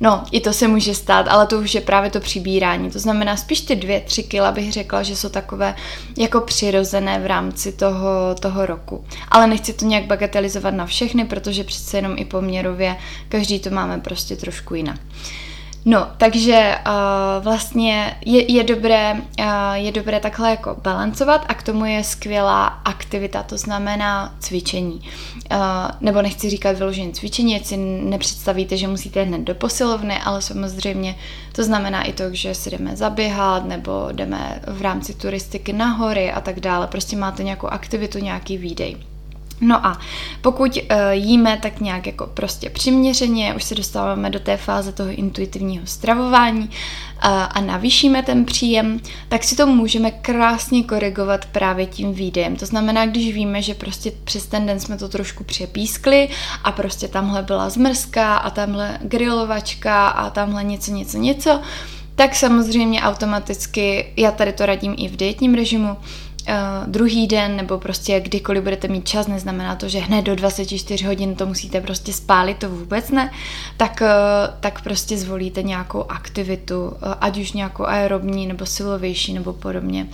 no, 0.00 0.24
i 0.32 0.40
to 0.40 0.52
se 0.52 0.68
může 0.68 0.94
stát, 0.94 1.28
ale 1.28 1.46
to 1.46 1.58
už 1.58 1.74
je 1.74 1.80
právě 1.80 2.10
to 2.10 2.20
přibírání. 2.20 2.90
To 2.90 2.98
znamená 2.98 3.36
spíš 3.36 3.60
ty 3.60 3.76
dvě, 3.76 4.00
tři 4.00 4.22
kila 4.22 4.52
bych 4.52 4.72
řekla, 4.72 5.02
že 5.02 5.16
jsou 5.16 5.28
takové 5.28 5.74
jako 6.18 6.40
přirozené 6.40 7.20
v 7.20 7.26
rámci 7.26 7.72
toho, 7.72 8.34
toho 8.40 8.66
roku. 8.66 9.04
Ale 9.28 9.46
nechci 9.46 9.72
to 9.72 9.84
nějak 9.84 10.04
bagatelizovat 10.04 10.74
na 10.74 10.86
všechny, 10.86 11.24
protože 11.24 11.64
přece 11.64 11.98
jenom 11.98 12.14
i 12.18 12.24
poměrově 12.24 12.96
každý 13.28 13.60
to 13.60 13.70
máme 13.70 13.98
prostě 13.98 14.36
trošku 14.36 14.74
jinak. 14.74 15.00
No, 15.88 16.08
takže 16.16 16.74
uh, 16.86 17.44
vlastně 17.44 18.16
je, 18.24 18.52
je, 18.52 18.64
dobré, 18.64 19.14
uh, 19.14 19.46
je 19.72 19.92
dobré 19.92 20.20
takhle 20.20 20.50
jako 20.50 20.76
balancovat 20.82 21.44
a 21.48 21.54
k 21.54 21.62
tomu 21.62 21.84
je 21.84 22.04
skvělá 22.04 22.66
aktivita, 22.66 23.42
to 23.42 23.56
znamená 23.56 24.34
cvičení. 24.38 25.00
Uh, 25.52 25.58
nebo 26.00 26.22
nechci 26.22 26.50
říkat 26.50 26.78
vyloženě 26.78 27.12
cvičení, 27.12 27.56
ať 27.56 27.66
si 27.66 27.76
nepředstavíte, 27.76 28.76
že 28.76 28.88
musíte 28.88 29.22
hned 29.22 29.40
do 29.40 29.54
posilovny, 29.54 30.18
ale 30.24 30.42
samozřejmě 30.42 31.16
to 31.52 31.64
znamená 31.64 32.02
i 32.02 32.12
to, 32.12 32.24
že 32.32 32.54
si 32.54 32.70
jdeme 32.70 32.96
zaběhat 32.96 33.64
nebo 33.64 34.08
jdeme 34.12 34.62
v 34.66 34.82
rámci 34.82 35.14
turistiky 35.14 35.72
na 35.72 35.86
hory 35.86 36.32
a 36.32 36.40
tak 36.40 36.60
dále. 36.60 36.86
Prostě 36.86 37.16
máte 37.16 37.42
nějakou 37.42 37.66
aktivitu, 37.66 38.18
nějaký 38.18 38.58
výdej. 38.58 38.96
No 39.60 39.86
a 39.86 39.98
pokud 40.40 40.76
uh, 40.76 40.82
jíme 41.10 41.58
tak 41.62 41.80
nějak 41.80 42.06
jako 42.06 42.26
prostě 42.26 42.70
přiměřeně, 42.70 43.54
už 43.54 43.64
se 43.64 43.74
dostáváme 43.74 44.30
do 44.30 44.40
té 44.40 44.56
fáze 44.56 44.92
toho 44.92 45.10
intuitivního 45.10 45.86
stravování 45.86 46.60
uh, 46.60 46.70
a 47.24 47.60
navýšíme 47.60 48.22
ten 48.22 48.44
příjem, 48.44 49.00
tak 49.28 49.44
si 49.44 49.56
to 49.56 49.66
můžeme 49.66 50.10
krásně 50.10 50.82
korigovat 50.82 51.46
právě 51.46 51.86
tím 51.86 52.14
výdejem. 52.14 52.56
To 52.56 52.66
znamená, 52.66 53.06
když 53.06 53.34
víme, 53.34 53.62
že 53.62 53.74
prostě 53.74 54.12
přes 54.24 54.46
ten 54.46 54.66
den 54.66 54.80
jsme 54.80 54.96
to 54.96 55.08
trošku 55.08 55.44
přepískli 55.44 56.28
a 56.64 56.72
prostě 56.72 57.08
tamhle 57.08 57.42
byla 57.42 57.70
zmrzka 57.70 58.36
a 58.36 58.50
tamhle 58.50 58.98
grilovačka 59.02 60.08
a 60.08 60.30
tamhle 60.30 60.64
něco, 60.64 60.92
něco, 60.92 61.18
něco, 61.18 61.60
tak 62.14 62.34
samozřejmě 62.34 63.02
automaticky, 63.02 64.12
já 64.16 64.30
tady 64.30 64.52
to 64.52 64.66
radím 64.66 64.94
i 64.98 65.08
v 65.08 65.16
dietním 65.16 65.54
režimu, 65.54 65.96
uh, 66.48 66.90
druhý 66.90 67.26
den 67.26 67.56
nebo 67.56 67.78
prostě 67.78 68.20
kdykoliv 68.20 68.62
budete 68.62 68.88
mít 68.88 69.08
čas, 69.08 69.26
neznamená 69.26 69.74
to, 69.74 69.88
že 69.88 69.98
hned 69.98 70.22
do 70.22 70.36
24 70.36 71.04
hodin 71.04 71.34
to 71.34 71.46
musíte 71.46 71.80
prostě 71.80 72.12
spálit, 72.12 72.58
to 72.58 72.68
vůbec 72.68 73.10
ne, 73.10 73.30
tak, 73.76 74.02
uh, 74.02 74.54
tak 74.60 74.82
prostě 74.82 75.18
zvolíte 75.18 75.62
nějakou 75.62 76.04
aktivitu, 76.08 76.86
uh, 76.86 76.92
ať 77.20 77.38
už 77.38 77.52
nějakou 77.52 77.84
aerobní 77.86 78.46
nebo 78.46 78.66
silovější 78.66 79.32
nebo 79.32 79.52
podobně. 79.52 80.06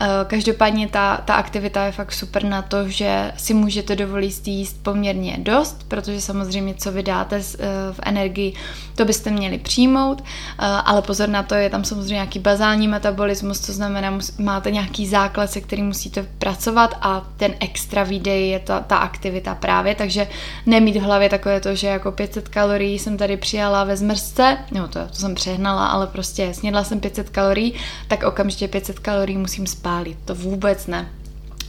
Eh, 0.00 0.24
každopádně 0.26 0.88
ta, 0.88 1.16
ta 1.16 1.34
aktivita 1.34 1.84
je 1.84 1.92
fakt 1.92 2.12
super 2.12 2.44
na 2.44 2.62
to, 2.62 2.88
že 2.88 3.32
si 3.36 3.54
můžete 3.54 3.96
dovolit 3.96 4.48
jíst 4.48 4.82
poměrně 4.82 5.36
dost, 5.38 5.84
protože 5.88 6.20
samozřejmě 6.20 6.74
co 6.74 6.92
vydáte 6.92 7.36
eh, 7.36 7.66
v 7.92 8.00
energii, 8.02 8.54
to 8.94 9.04
byste 9.04 9.30
měli 9.30 9.58
přijmout, 9.58 10.22
eh, 10.22 10.54
ale 10.58 11.02
pozor 11.02 11.28
na 11.28 11.42
to, 11.42 11.54
je 11.54 11.70
tam 11.70 11.84
samozřejmě 11.84 12.14
nějaký 12.14 12.38
bazální 12.38 12.88
metabolismus, 12.88 13.60
to 13.60 13.72
znamená, 13.72 14.18
máte 14.38 14.70
nějaký 14.70 15.06
základ, 15.06 15.50
se 15.50 15.60
kterým 15.60 15.86
musíte 15.86 16.22
pracovat 16.38 16.94
a 17.00 17.26
ten 17.36 17.54
extra 17.60 18.02
výdej 18.02 18.50
je 18.50 18.58
ta, 18.58 18.80
ta 18.80 18.96
aktivita 18.96 19.54
právě, 19.54 19.94
takže 19.94 20.28
nemít 20.66 20.96
v 20.96 21.00
hlavě 21.00 21.28
takové 21.28 21.60
to, 21.60 21.74
že 21.74 21.86
jako 21.86 22.12
500 22.12 22.48
kalorií 22.48 22.98
jsem 22.98 23.16
tady 23.16 23.36
přijala 23.36 23.84
ve 23.84 23.96
zmrzce, 23.96 24.58
no 24.72 24.88
to, 24.88 25.08
to 25.08 25.14
jsem 25.14 25.34
přehnala, 25.34 25.86
ale 25.86 26.06
prostě 26.06 26.54
snědla 26.54 26.84
jsem 26.84 27.00
500 27.00 27.30
kalorií, 27.30 27.74
tak 28.08 28.22
okamžitě 28.22 28.68
500 28.68 28.98
kalorií 28.98 29.36
musím 29.36 29.66
spát 29.66 29.87
spálit, 29.88 30.18
to 30.24 30.34
vůbec 30.34 30.86
ne. 30.86 31.08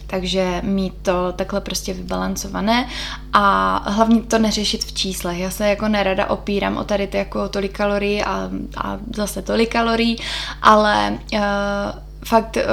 Takže 0.08 0.62
mít 0.64 0.94
to 1.02 1.34
takhle 1.36 1.62
prostě 1.62 1.94
vybalancované 1.94 2.88
a 3.34 3.76
hlavně 3.90 4.22
to 4.22 4.40
neřešit 4.40 4.84
v 4.84 4.94
číslech. 4.94 5.40
Já 5.40 5.50
se 5.50 5.70
jako 5.70 5.88
nerada 5.88 6.30
opírám 6.30 6.78
o 6.78 6.84
tady 6.84 7.08
ty 7.08 7.18
jako 7.18 7.50
tolik 7.50 7.78
kalorií 7.78 8.24
a, 8.24 8.50
a 8.78 8.98
zase 9.16 9.42
tolik 9.42 9.72
kalorií, 9.72 10.18
ale 10.62 11.20
uh, 11.34 11.40
fakt 12.26 12.58
uh, 12.58 12.64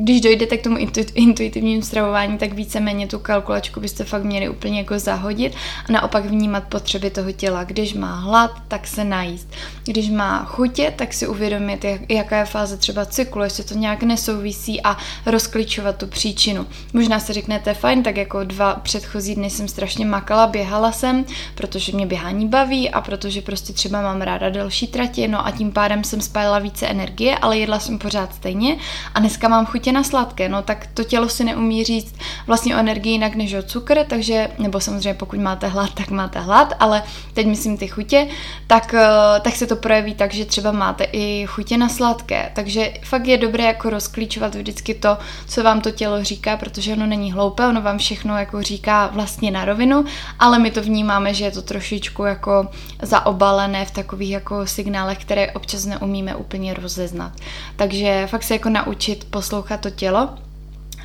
když 0.00 0.20
dojdete 0.20 0.56
k 0.56 0.62
tomu 0.62 0.76
intuitivnímu 1.14 1.82
stravování, 1.82 2.38
tak 2.38 2.52
víceméně 2.52 3.06
tu 3.06 3.18
kalkulačku 3.18 3.80
byste 3.80 4.04
fakt 4.04 4.22
měli 4.22 4.48
úplně 4.48 4.78
jako 4.78 4.98
zahodit 4.98 5.54
a 5.88 5.92
naopak 5.92 6.24
vnímat 6.24 6.64
potřeby 6.64 7.10
toho 7.10 7.32
těla. 7.32 7.64
Když 7.64 7.94
má 7.94 8.16
hlad, 8.16 8.50
tak 8.68 8.86
se 8.86 9.04
najíst. 9.04 9.48
Když 9.84 10.10
má 10.10 10.44
chutě, 10.44 10.92
tak 10.96 11.14
si 11.14 11.26
uvědomit, 11.26 11.84
jak, 11.84 12.10
jaká 12.10 12.38
je 12.38 12.44
fáze 12.44 12.76
třeba 12.76 13.06
cyklu, 13.06 13.42
jestli 13.42 13.64
to 13.64 13.74
nějak 13.74 14.02
nesouvisí 14.02 14.82
a 14.82 14.96
rozklíčovat 15.26 15.96
tu 15.96 16.06
příčinu. 16.06 16.66
Možná 16.92 17.20
si 17.20 17.32
řeknete, 17.32 17.74
fajn, 17.74 18.02
tak 18.02 18.16
jako 18.16 18.44
dva 18.44 18.74
předchozí 18.74 19.34
dny 19.34 19.50
jsem 19.50 19.68
strašně 19.68 20.06
makala, 20.06 20.46
běhala 20.46 20.92
jsem, 20.92 21.24
protože 21.54 21.92
mě 21.92 22.06
běhání 22.06 22.48
baví 22.48 22.90
a 22.90 23.00
protože 23.00 23.42
prostě 23.42 23.72
třeba 23.72 24.02
mám 24.02 24.20
ráda 24.20 24.48
delší 24.50 24.86
tratě, 24.86 25.28
no 25.28 25.46
a 25.46 25.50
tím 25.50 25.72
pádem 25.72 26.04
jsem 26.04 26.20
spálila 26.20 26.58
více 26.58 26.86
energie, 26.86 27.38
ale 27.38 27.58
jedla 27.58 27.78
jsem 27.78 27.98
pořád 27.98 28.34
stejně 28.34 28.76
a 29.14 29.20
dneska 29.20 29.48
mám 29.48 29.66
chutě 29.66 29.87
na 29.92 30.02
sladké, 30.02 30.48
no 30.48 30.62
tak 30.62 30.86
to 30.94 31.04
tělo 31.04 31.28
si 31.28 31.44
neumí 31.44 31.84
říct 31.84 32.14
vlastně 32.46 32.76
o 32.76 32.78
energii 32.78 33.12
jinak 33.12 33.34
než 33.34 33.54
o 33.54 33.62
cukr, 33.62 34.04
takže, 34.08 34.48
nebo 34.58 34.80
samozřejmě 34.80 35.14
pokud 35.14 35.38
máte 35.38 35.68
hlad, 35.68 35.94
tak 35.94 36.10
máte 36.10 36.40
hlad, 36.40 36.74
ale 36.80 37.02
teď 37.34 37.46
myslím 37.46 37.76
ty 37.76 37.88
chutě, 37.88 38.28
tak, 38.66 38.94
eh, 38.94 39.40
tak 39.40 39.56
se 39.56 39.66
to 39.66 39.76
projeví 39.76 40.14
tak, 40.14 40.34
že 40.34 40.44
třeba 40.44 40.72
máte 40.72 41.04
i 41.04 41.46
chutě 41.46 41.76
na 41.76 41.88
sladké, 41.88 42.50
takže 42.54 42.92
fakt 43.02 43.26
je 43.26 43.36
dobré 43.36 43.64
jako 43.64 43.90
rozklíčovat 43.90 44.54
vždycky 44.54 44.94
to, 44.94 45.18
co 45.48 45.62
vám 45.62 45.80
to 45.80 45.90
tělo 45.90 46.24
říká, 46.24 46.56
protože 46.56 46.92
ono 46.92 47.06
není 47.06 47.32
hloupé, 47.32 47.66
ono 47.66 47.82
vám 47.82 47.98
všechno 47.98 48.38
jako 48.38 48.62
říká 48.62 49.06
vlastně 49.06 49.50
na 49.50 49.64
rovinu, 49.64 50.04
ale 50.38 50.58
my 50.58 50.70
to 50.70 50.82
vnímáme, 50.82 51.34
že 51.34 51.44
je 51.44 51.50
to 51.50 51.62
trošičku 51.62 52.24
jako 52.24 52.68
zaobalené 53.02 53.84
v 53.84 53.90
takových 53.90 54.30
jako 54.30 54.66
signálech, 54.66 55.18
které 55.18 55.52
občas 55.52 55.84
neumíme 55.84 56.36
úplně 56.36 56.74
rozeznat. 56.74 57.32
Takže 57.76 58.26
fakt 58.26 58.42
se 58.42 58.54
jako 58.54 58.68
naučit 58.68 59.24
poslouchat 59.30 59.77
to 59.78 59.90
tělo. 59.90 60.28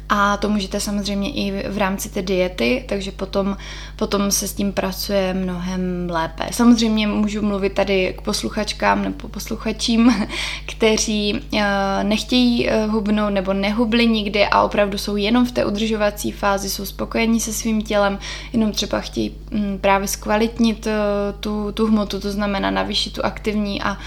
A 0.10 0.38
to 0.38 0.50
můžete 0.50 0.80
samozřejmě 0.80 1.32
i 1.32 1.70
v 1.70 1.78
rámci 1.78 2.10
té 2.10 2.22
diety, 2.22 2.86
takže 2.90 3.12
potom, 3.12 3.58
potom 4.04 4.32
se 4.32 4.48
s 4.48 4.54
tím 4.54 4.74
pracuje 4.74 5.34
mnohem 5.34 6.10
lépe. 6.12 6.44
Samozřejmě 6.52 7.08
můžu 7.08 7.42
mluvit 7.42 7.74
tady 7.74 8.14
k 8.18 8.22
posluchačkám 8.22 9.04
nebo 9.04 9.28
posluchačím, 9.28 10.28
kteří 10.66 11.34
uh, 11.34 11.60
nechtějí 12.04 12.70
uh, 12.70 12.92
hubnout 12.92 13.34
nebo 13.34 13.54
nehubli 13.54 14.08
nikdy 14.08 14.46
a 14.46 14.62
opravdu 14.62 14.98
jsou 14.98 15.16
jenom 15.16 15.46
v 15.46 15.52
té 15.52 15.66
udržovací 15.66 16.32
fázi, 16.32 16.70
jsou 16.70 16.86
spokojení 16.86 17.40
se 17.40 17.54
svým 17.54 17.82
tělem, 17.82 18.20
jenom 18.54 18.72
třeba 18.72 19.00
chtějí 19.00 19.36
um, 19.52 19.80
právě 19.82 20.08
zkvalitnit 20.08 20.88
uh, 20.88 20.92
tu, 21.40 21.72
tu 21.72 21.88
hmotu, 21.88 22.20
to 22.20 22.32
znamená 22.32 22.72
navýšit 22.72 23.14
tu 23.14 23.26
aktivní 23.26 23.82
a 23.82 23.98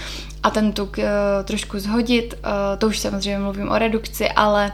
a 0.43 0.49
ten 0.49 0.71
tuk 0.71 0.97
uh, 0.97 1.03
trošku 1.43 1.79
zhodit. 1.79 2.33
Uh, 2.33 2.51
to 2.77 2.87
už 2.87 2.99
samozřejmě 2.99 3.39
mluvím 3.39 3.69
o 3.69 3.77
redukci, 3.77 4.29
ale 4.29 4.71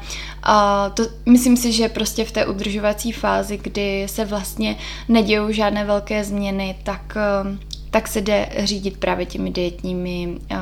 uh, 0.48 0.94
to, 0.94 1.04
myslím 1.26 1.58
si, 1.58 1.72
že 1.72 1.90
prostě 1.90 2.26
v 2.26 2.32
té 2.32 2.46
udržovací 2.46 3.12
fázi, 3.12 3.58
kdy 3.58 4.06
se 4.10 4.26
vlastně 4.26 4.76
nedějou 5.14 5.52
žádné 5.52 5.86
velké 5.86 6.24
změny, 6.24 6.76
tak, 6.84 7.18
uh, 7.46 7.58
tak 7.92 8.08
se 8.08 8.22
jde 8.22 8.50
řídit 8.64 8.98
právě 8.98 9.26
těmi 9.26 9.52
dietními 9.52 10.28
uh, 10.28 10.58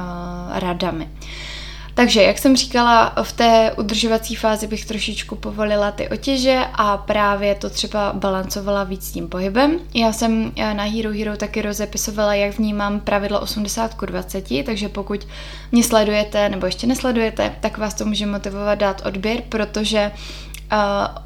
radami. 0.60 1.08
Takže, 1.94 2.24
jak 2.24 2.38
jsem 2.38 2.56
říkala, 2.56 3.14
v 3.24 3.32
té 3.32 3.72
udržovací 3.78 4.36
fázi 4.36 4.68
bych 4.68 4.86
trošičku 4.86 5.36
povolila 5.36 5.92
ty 5.92 6.10
otěže 6.10 6.60
a 6.74 6.98
právě 6.98 7.56
to 7.56 7.70
třeba 7.70 8.14
balancovala 8.14 8.84
víc 8.84 9.12
tím 9.12 9.28
pohybem. 9.28 9.80
Já 9.94 10.14
jsem 10.14 10.52
eh, 10.56 10.74
na 10.74 10.84
Hero 10.84 11.12
Hero 11.12 11.38
taky 11.38 11.62
rozepisovala, 11.62 12.34
jak 12.34 12.58
vnímám 12.58 13.00
pravidlo 13.00 13.42
80 13.42 13.94
k 13.94 14.06
20, 14.06 14.46
takže 14.66 14.90
pokud 14.90 15.28
mě 15.72 15.84
sledujete 15.84 16.50
nebo 16.50 16.66
ještě 16.66 16.88
nesledujete, 16.88 17.56
tak 17.60 17.78
vás 17.78 17.94
to 17.94 18.06
může 18.06 18.26
motivovat 18.26 18.80
dát 18.80 19.02
odběr, 19.06 19.42
protože 19.50 20.12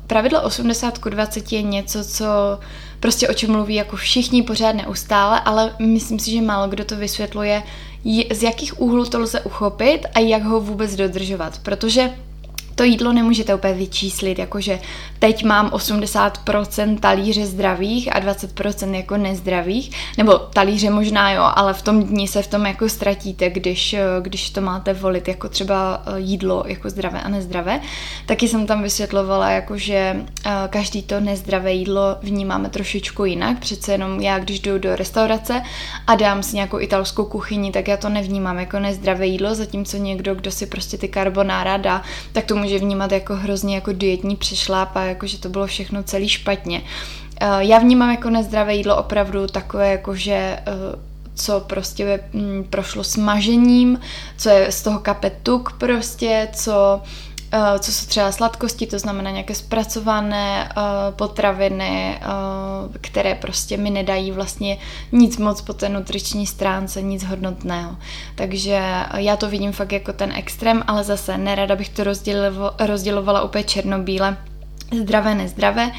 pravidlo 0.07 0.41
80 0.41 0.97
k 0.97 1.09
20 1.09 1.51
je 1.51 1.61
něco, 1.61 2.03
co 2.03 2.25
prostě 3.05 3.27
o 3.27 3.33
čem 3.33 3.51
mluví 3.51 3.75
jako 3.75 3.95
všichni 3.95 4.43
pořád 4.43 4.71
neustále, 4.71 5.39
ale 5.39 5.75
myslím 5.79 6.19
si, 6.19 6.31
že 6.31 6.41
málo 6.41 6.67
kdo 6.67 6.85
to 6.85 6.95
vysvětluje, 6.95 7.63
z 8.33 8.43
jakých 8.43 8.81
úhlů 8.81 9.05
to 9.05 9.19
lze 9.19 9.41
uchopit 9.41 10.05
a 10.13 10.19
jak 10.19 10.43
ho 10.43 10.61
vůbec 10.61 10.95
dodržovat, 10.95 11.59
protože 11.63 12.09
to 12.75 12.83
jídlo 12.83 13.13
nemůžete 13.13 13.55
úplně 13.55 13.73
vyčíslit, 13.73 14.39
jakože 14.39 14.79
teď 15.19 15.43
mám 15.43 15.69
80% 15.69 16.99
talíře 16.99 17.45
zdravých 17.45 18.15
a 18.15 18.19
20% 18.19 18.93
jako 18.93 19.17
nezdravých, 19.17 19.91
nebo 20.17 20.33
talíře 20.33 20.89
možná 20.89 21.31
jo, 21.31 21.43
ale 21.55 21.73
v 21.73 21.81
tom 21.81 22.03
dni 22.03 22.27
se 22.27 22.41
v 22.41 22.47
tom 22.47 22.65
jako 22.65 22.89
ztratíte, 22.89 23.49
když, 23.49 23.95
když 24.21 24.49
to 24.49 24.61
máte 24.61 24.93
volit 24.93 25.27
jako 25.27 25.49
třeba 25.49 26.03
eh, 26.05 26.19
jídlo 26.19 26.63
jako 26.67 26.89
zdravé 26.89 27.21
a 27.21 27.29
nezdravé. 27.29 27.81
Taky 28.25 28.47
jsem 28.47 28.65
tam 28.65 28.83
vysvětlovala, 28.83 29.49
jakože 29.49 30.15
eh, 30.45 30.51
každý 30.69 31.03
to 31.03 31.19
nezdravé 31.19 31.73
jídlo 31.73 32.17
vnímáme 32.21 32.69
trošičku 32.69 33.25
jinak, 33.25 33.59
přece 33.59 33.91
jenom 33.91 34.21
já, 34.21 34.39
když 34.39 34.59
jdu 34.59 34.79
do 34.79 34.95
restaurace 34.95 35.61
a 36.07 36.15
dám 36.15 36.43
si 36.43 36.55
nějakou 36.55 36.79
italskou 36.79 37.25
kuchyni, 37.25 37.71
tak 37.71 37.87
já 37.87 37.97
to 37.97 38.09
nevnímám 38.09 38.57
jako 38.57 38.79
nezdravé 38.79 39.27
jídlo, 39.27 39.55
zatímco 39.55 39.97
někdo, 39.97 40.35
kdo 40.35 40.51
si 40.51 40.65
prostě 40.65 40.97
ty 40.97 41.09
carbonara 41.13 41.77
dá, 41.77 42.01
tak 42.31 42.45
tomu 42.45 42.64
může 42.65 42.79
vnímat 42.79 43.11
jako 43.11 43.35
hrozně 43.35 43.75
jako 43.75 43.91
dietní 43.91 44.35
přešláp 44.35 44.95
a 44.95 45.01
jako, 45.03 45.27
že 45.27 45.37
to 45.37 45.49
bylo 45.49 45.67
všechno 45.67 46.03
celý 46.03 46.29
špatně. 46.29 46.81
Eh, 47.41 47.47
já 47.59 47.79
vnímám 47.79 48.11
jako 48.11 48.29
nezdravé 48.29 48.75
jídlo 48.75 48.97
opravdu 48.97 49.47
takové, 49.47 49.91
jako 49.91 50.15
že 50.15 50.33
eh, 50.33 50.63
co 51.35 51.59
prostě 51.59 52.19
mm, 52.33 52.63
prošlo 52.69 53.03
smažením, 53.03 53.99
co 54.37 54.49
je 54.49 54.71
z 54.71 54.83
toho 54.83 54.99
kape 54.99 55.31
tuk 55.43 55.71
prostě, 55.77 56.47
co 56.53 57.01
uh, 57.03 57.09
co 57.79 57.91
jsou 57.91 58.05
třeba 58.05 58.31
sladkosti, 58.31 58.87
to 58.87 58.99
znamená 58.99 59.31
nějaké 59.31 59.55
zpracované 59.55 60.69
uh, 60.77 60.83
potraviny, 61.15 62.19
uh, 62.21 62.93
které 63.01 63.35
prostě 63.35 63.77
mi 63.77 63.89
nedají 63.89 64.31
vlastně 64.31 64.77
nic 65.11 65.37
moc 65.37 65.61
po 65.61 65.73
té 65.73 65.89
nutriční 65.89 66.47
stránce, 66.47 67.01
nic 67.01 67.23
hodnotného. 67.23 67.95
Takže 68.35 68.81
já 69.15 69.35
to 69.35 69.49
vidím 69.49 69.71
fakt 69.71 69.91
jako 69.91 70.13
ten 70.13 70.31
extrém, 70.31 70.83
ale 70.87 71.03
zase 71.03 71.37
nerada 71.37 71.75
bych 71.75 71.89
to 71.89 72.03
rozdělovala 72.79 73.41
úplně 73.41 73.63
černobíle, 73.63 74.37
zdravé, 75.01 75.35
nezdravé, 75.35 75.91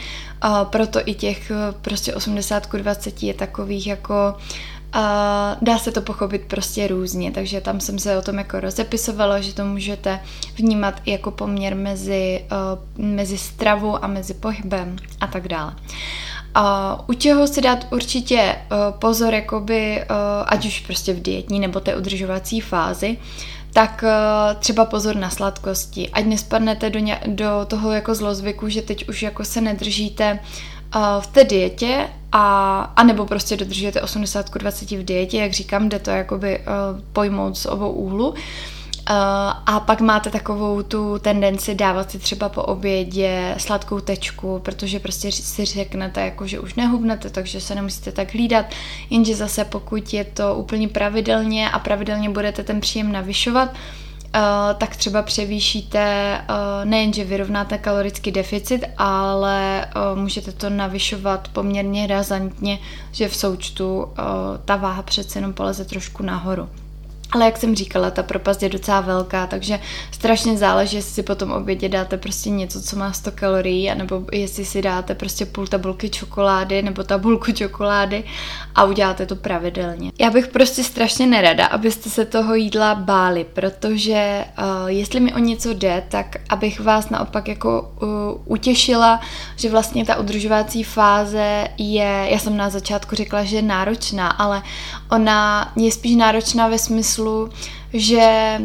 uh, 0.45 0.65
proto 0.65 1.01
i 1.05 1.15
těch 1.15 1.53
prostě 1.83 2.15
80 2.15 2.73
20 2.73 3.23
je 3.23 3.35
takových 3.35 3.87
jako 3.87 4.35
a 4.97 5.57
dá 5.63 5.79
se 5.79 5.93
to 5.93 6.01
pochopit 6.01 6.43
prostě 6.49 6.87
různě, 6.87 7.31
takže 7.33 7.61
tam 7.61 7.81
jsem 7.81 7.99
se 7.99 8.19
o 8.19 8.23
tom 8.23 8.39
jako 8.39 8.61
rozepisovala, 8.61 9.41
že 9.41 9.55
to 9.55 9.65
můžete 9.65 10.21
vnímat 10.55 11.01
jako 11.07 11.31
poměr 11.31 11.77
mezi, 11.77 12.45
uh, 12.99 13.05
mezi 13.07 13.39
stravou 13.39 14.05
a 14.05 14.07
mezi 14.07 14.35
pohybem 14.35 14.97
a 15.21 15.27
tak 15.27 15.49
dále. 15.49 15.75
A 16.55 17.05
u 17.09 17.13
čeho 17.13 17.47
si 17.47 17.61
dát 17.61 17.87
určitě 17.93 18.57
uh, 18.57 18.99
pozor, 18.99 19.35
jakoby, 19.35 20.05
uh, 20.11 20.17
ať 20.47 20.67
už 20.67 20.81
prostě 20.81 21.13
v 21.13 21.23
dietní 21.23 21.61
nebo 21.61 21.81
té 21.81 21.97
udržovací 21.97 22.61
fázi, 22.61 23.17
tak 23.73 24.05
třeba 24.59 24.85
pozor 24.85 25.17
na 25.17 25.31
sladkosti, 25.31 26.11
ať 26.11 26.25
nespadnete 26.25 26.91
do, 26.91 26.99
ně, 26.99 27.21
do 27.27 27.47
toho 27.67 27.93
jako 27.93 28.15
zlozvyku, 28.15 28.69
že 28.69 28.83
teď 28.83 29.09
už 29.09 29.23
jako 29.23 29.45
se 29.45 29.61
nedržíte 29.61 30.39
v 31.21 31.27
té 31.27 31.45
dietě 31.45 32.09
a, 32.33 32.81
a 32.97 33.03
nebo 33.03 33.27
prostě 33.27 33.57
dodržujete 33.57 34.03
80 34.03 34.55
20 34.55 34.91
v 34.91 35.05
dietě, 35.05 35.39
jak 35.39 35.53
říkám, 35.53 35.89
jde 35.89 35.99
to 35.99 36.11
jakoby 36.11 36.59
uh, 36.59 37.01
pojmout 37.13 37.59
z 37.59 37.67
obou 37.67 37.91
úhlu. 37.91 38.29
Uh, 38.29 38.37
a 39.67 39.83
pak 39.87 40.01
máte 40.01 40.31
takovou 40.31 40.83
tu 40.83 41.19
tendenci 41.19 41.75
dávat 41.75 42.11
si 42.11 42.19
třeba 42.19 42.49
po 42.49 42.63
obědě 42.63 43.55
sladkou 43.59 44.01
tečku, 44.01 44.61
protože 44.65 45.01
prostě 45.01 45.33
si 45.33 45.65
řeknete, 45.65 46.21
jako, 46.21 46.47
že 46.47 46.61
už 46.61 46.75
nehubnete, 46.75 47.31
takže 47.31 47.61
se 47.61 47.75
nemusíte 47.75 48.13
tak 48.13 48.35
hlídat, 48.35 48.67
jenže 49.11 49.35
zase 49.35 49.65
pokud 49.65 50.15
je 50.15 50.25
to 50.25 50.55
úplně 50.55 50.89
pravidelně 50.89 51.71
a 51.71 51.79
pravidelně 51.79 52.31
budete 52.31 52.63
ten 52.63 52.81
příjem 52.81 53.13
navyšovat, 53.13 53.69
tak 54.79 54.97
třeba 54.97 55.23
převýšíte, 55.23 56.39
uh, 56.51 56.85
nejen, 56.85 57.13
že 57.13 57.25
vyrovnáte 57.25 57.79
kalorický 57.79 58.33
deficit, 58.33 58.85
ale 58.99 59.87
uh, 60.13 60.19
můžete 60.19 60.53
to 60.53 60.71
navyšovat 60.71 61.49
poměrně 61.49 62.07
razantně, 62.07 62.79
že 63.13 63.29
v 63.29 63.37
součtu 63.37 64.09
ta 64.65 64.77
váha 64.77 65.03
přece 65.03 65.39
jenom 65.39 65.53
poleze 65.53 65.85
trošku 65.85 66.23
nahoru. 66.23 66.69
Ale 67.37 67.45
jak 67.45 67.57
jsem 67.57 67.75
říkala, 67.75 68.11
ta 68.11 68.23
propast 68.23 68.63
je 68.63 68.69
docela 68.69 69.01
velká, 69.01 69.47
takže 69.47 69.81
strašně 70.11 70.59
záleží, 70.59 70.97
jestli 70.97 71.13
si 71.13 71.23
potom 71.23 71.53
obědě 71.53 71.89
dáte 71.89 72.17
prostě 72.17 72.51
něco, 72.51 72.83
co 72.83 72.97
má 72.97 73.13
100 73.13 73.31
kalorií, 73.31 73.91
anebo 73.91 74.23
jestli 74.33 74.65
si 74.65 74.83
dáte 74.83 75.15
prostě 75.15 75.47
půl 75.47 75.67
tabulky 75.67 76.11
čokolády 76.11 76.83
nebo 76.83 77.05
tabulku 77.05 77.53
čokolády 77.53 78.25
a 78.75 78.85
uděláte 78.85 79.27
to 79.27 79.37
pravidelně. 79.37 80.13
Já 80.21 80.31
bych 80.31 80.49
prostě 80.49 80.85
strašně 80.85 81.27
nerada, 81.27 81.67
abyste 81.67 82.11
se 82.11 82.25
toho 82.25 82.55
jídla 82.55 82.95
báli, 82.95 83.47
protože 83.53 84.45
uh, 84.59 84.87
jestli 84.87 85.21
mi 85.21 85.35
o 85.35 85.39
něco 85.39 85.75
jde, 85.75 86.03
tak 86.09 86.37
abych 86.49 86.81
vás 86.81 87.11
naopak 87.11 87.49
jako 87.49 87.93
uh, 88.03 88.09
utěšila, 88.45 89.21
že 89.57 89.71
vlastně 89.71 90.05
ta 90.05 90.17
udržovací 90.17 90.85
fáze 90.85 91.69
je, 91.79 92.27
já 92.31 92.39
jsem 92.39 92.57
na 92.57 92.71
začátku 92.71 93.17
řekla, 93.17 93.45
že 93.45 93.57
je 93.57 93.63
náročná, 93.63 94.29
ale 94.29 94.63
ona 95.11 95.73
je 95.77 95.93
spíš 95.93 96.17
náročná 96.17 96.69
ve 96.69 96.79
smyslu, 96.79 97.51
že, 97.93 98.59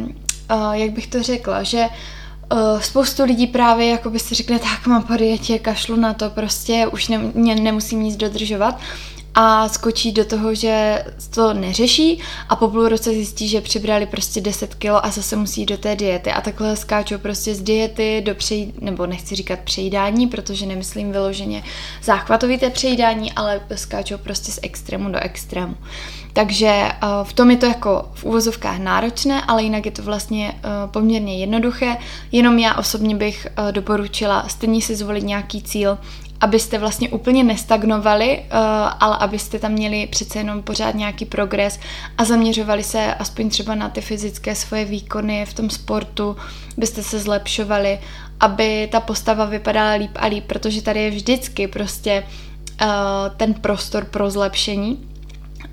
uh, 0.54 0.72
jak 0.72 0.92
bych 0.92 1.08
to 1.08 1.24
řekla, 1.24 1.64
že 1.64 1.86
uh, 2.52 2.80
spoustu 2.80 3.24
lidí 3.24 3.48
právě 3.48 3.90
jako 3.90 4.10
si 4.20 4.36
řekne, 4.36 4.60
tak 4.60 4.88
mám 4.88 5.04
po 5.04 5.14
kašlu 5.60 5.96
na 5.96 6.14
to, 6.14 6.30
prostě 6.30 6.88
už 6.88 7.08
ne, 7.08 7.22
ne, 7.34 7.56
nemusím 7.56 8.04
nic 8.04 8.16
dodržovat 8.16 8.80
a 9.36 9.70
skočí 9.70 10.12
do 10.12 10.26
toho, 10.26 10.56
že 10.56 11.04
to 11.36 11.54
neřeší 11.54 12.20
a 12.50 12.56
po 12.56 12.68
půl 12.68 12.90
roce 12.90 13.10
zjistí, 13.10 13.48
že 13.48 13.62
přibrali 13.62 14.06
prostě 14.06 14.42
10 14.42 14.76
kilo 14.76 15.06
a 15.06 15.10
zase 15.10 15.36
musí 15.36 15.66
do 15.66 15.78
té 15.78 15.96
diety 15.96 16.32
a 16.32 16.42
takhle 16.42 16.76
skáčou 16.76 17.18
prostě 17.18 17.56
z 17.56 17.62
diety 17.62 18.22
do 18.26 18.36
přejí, 18.36 18.74
nebo 18.82 19.06
nechci 19.06 19.36
říkat 19.36 19.60
přejídání, 19.60 20.28
protože 20.28 20.66
nemyslím 20.66 21.12
vyloženě 21.12 21.64
záchvatovité 22.04 22.70
přejídání, 22.70 23.32
ale 23.32 23.62
skáčou 23.76 24.18
prostě 24.18 24.52
z 24.52 24.60
extrému 24.64 25.10
do 25.10 25.20
extrému. 25.20 25.76
Takže 26.34 26.92
uh, 27.04 27.10
v 27.24 27.34
tom 27.34 27.52
je 27.52 27.58
to 27.58 27.66
jako 27.66 28.10
v 28.14 28.24
úvozovkách 28.24 28.80
náročné, 28.80 29.42
ale 29.42 29.64
jinak 29.64 29.86
je 29.86 29.92
to 29.92 30.04
vlastně 30.04 30.52
uh, 30.52 30.92
poměrně 30.92 31.38
jednoduché. 31.40 31.98
Jenom 32.32 32.60
já 32.60 32.76
osobně 32.76 33.16
bych 33.16 33.48
uh, 33.60 33.72
doporučila 33.72 34.46
stejně 34.48 34.82
si 34.82 34.96
zvolit 34.96 35.24
nějaký 35.24 35.62
cíl 35.62 35.98
abyste 36.42 36.78
vlastně 36.78 37.10
úplně 37.10 37.44
nestagnovali, 37.44 38.40
uh, 38.40 38.58
ale 39.00 39.18
abyste 39.18 39.60
tam 39.60 39.72
měli 39.72 40.08
přece 40.08 40.40
jenom 40.40 40.64
pořád 40.64 40.96
nějaký 40.96 41.26
progres 41.26 41.80
a 42.18 42.26
zaměřovali 42.26 42.84
se 42.84 43.14
aspoň 43.14 43.50
třeba 43.50 43.76
na 43.76 43.90
ty 43.90 44.02
fyzické 44.02 44.56
svoje 44.56 44.86
výkony 44.86 45.46
v 45.46 45.54
tom 45.54 45.70
sportu, 45.70 46.38
byste 46.78 47.04
se 47.04 47.20
zlepšovali, 47.20 48.00
aby 48.40 48.90
ta 48.92 49.00
postava 49.00 49.46
vypadala 49.46 49.94
líp 49.94 50.12
a 50.16 50.26
líp, 50.26 50.44
protože 50.48 50.82
tady 50.82 51.00
je 51.04 51.10
vždycky 51.10 51.68
prostě 51.68 52.24
uh, 52.82 52.88
ten 53.38 53.54
prostor 53.54 54.06
pro 54.06 54.30
zlepšení 54.30 55.11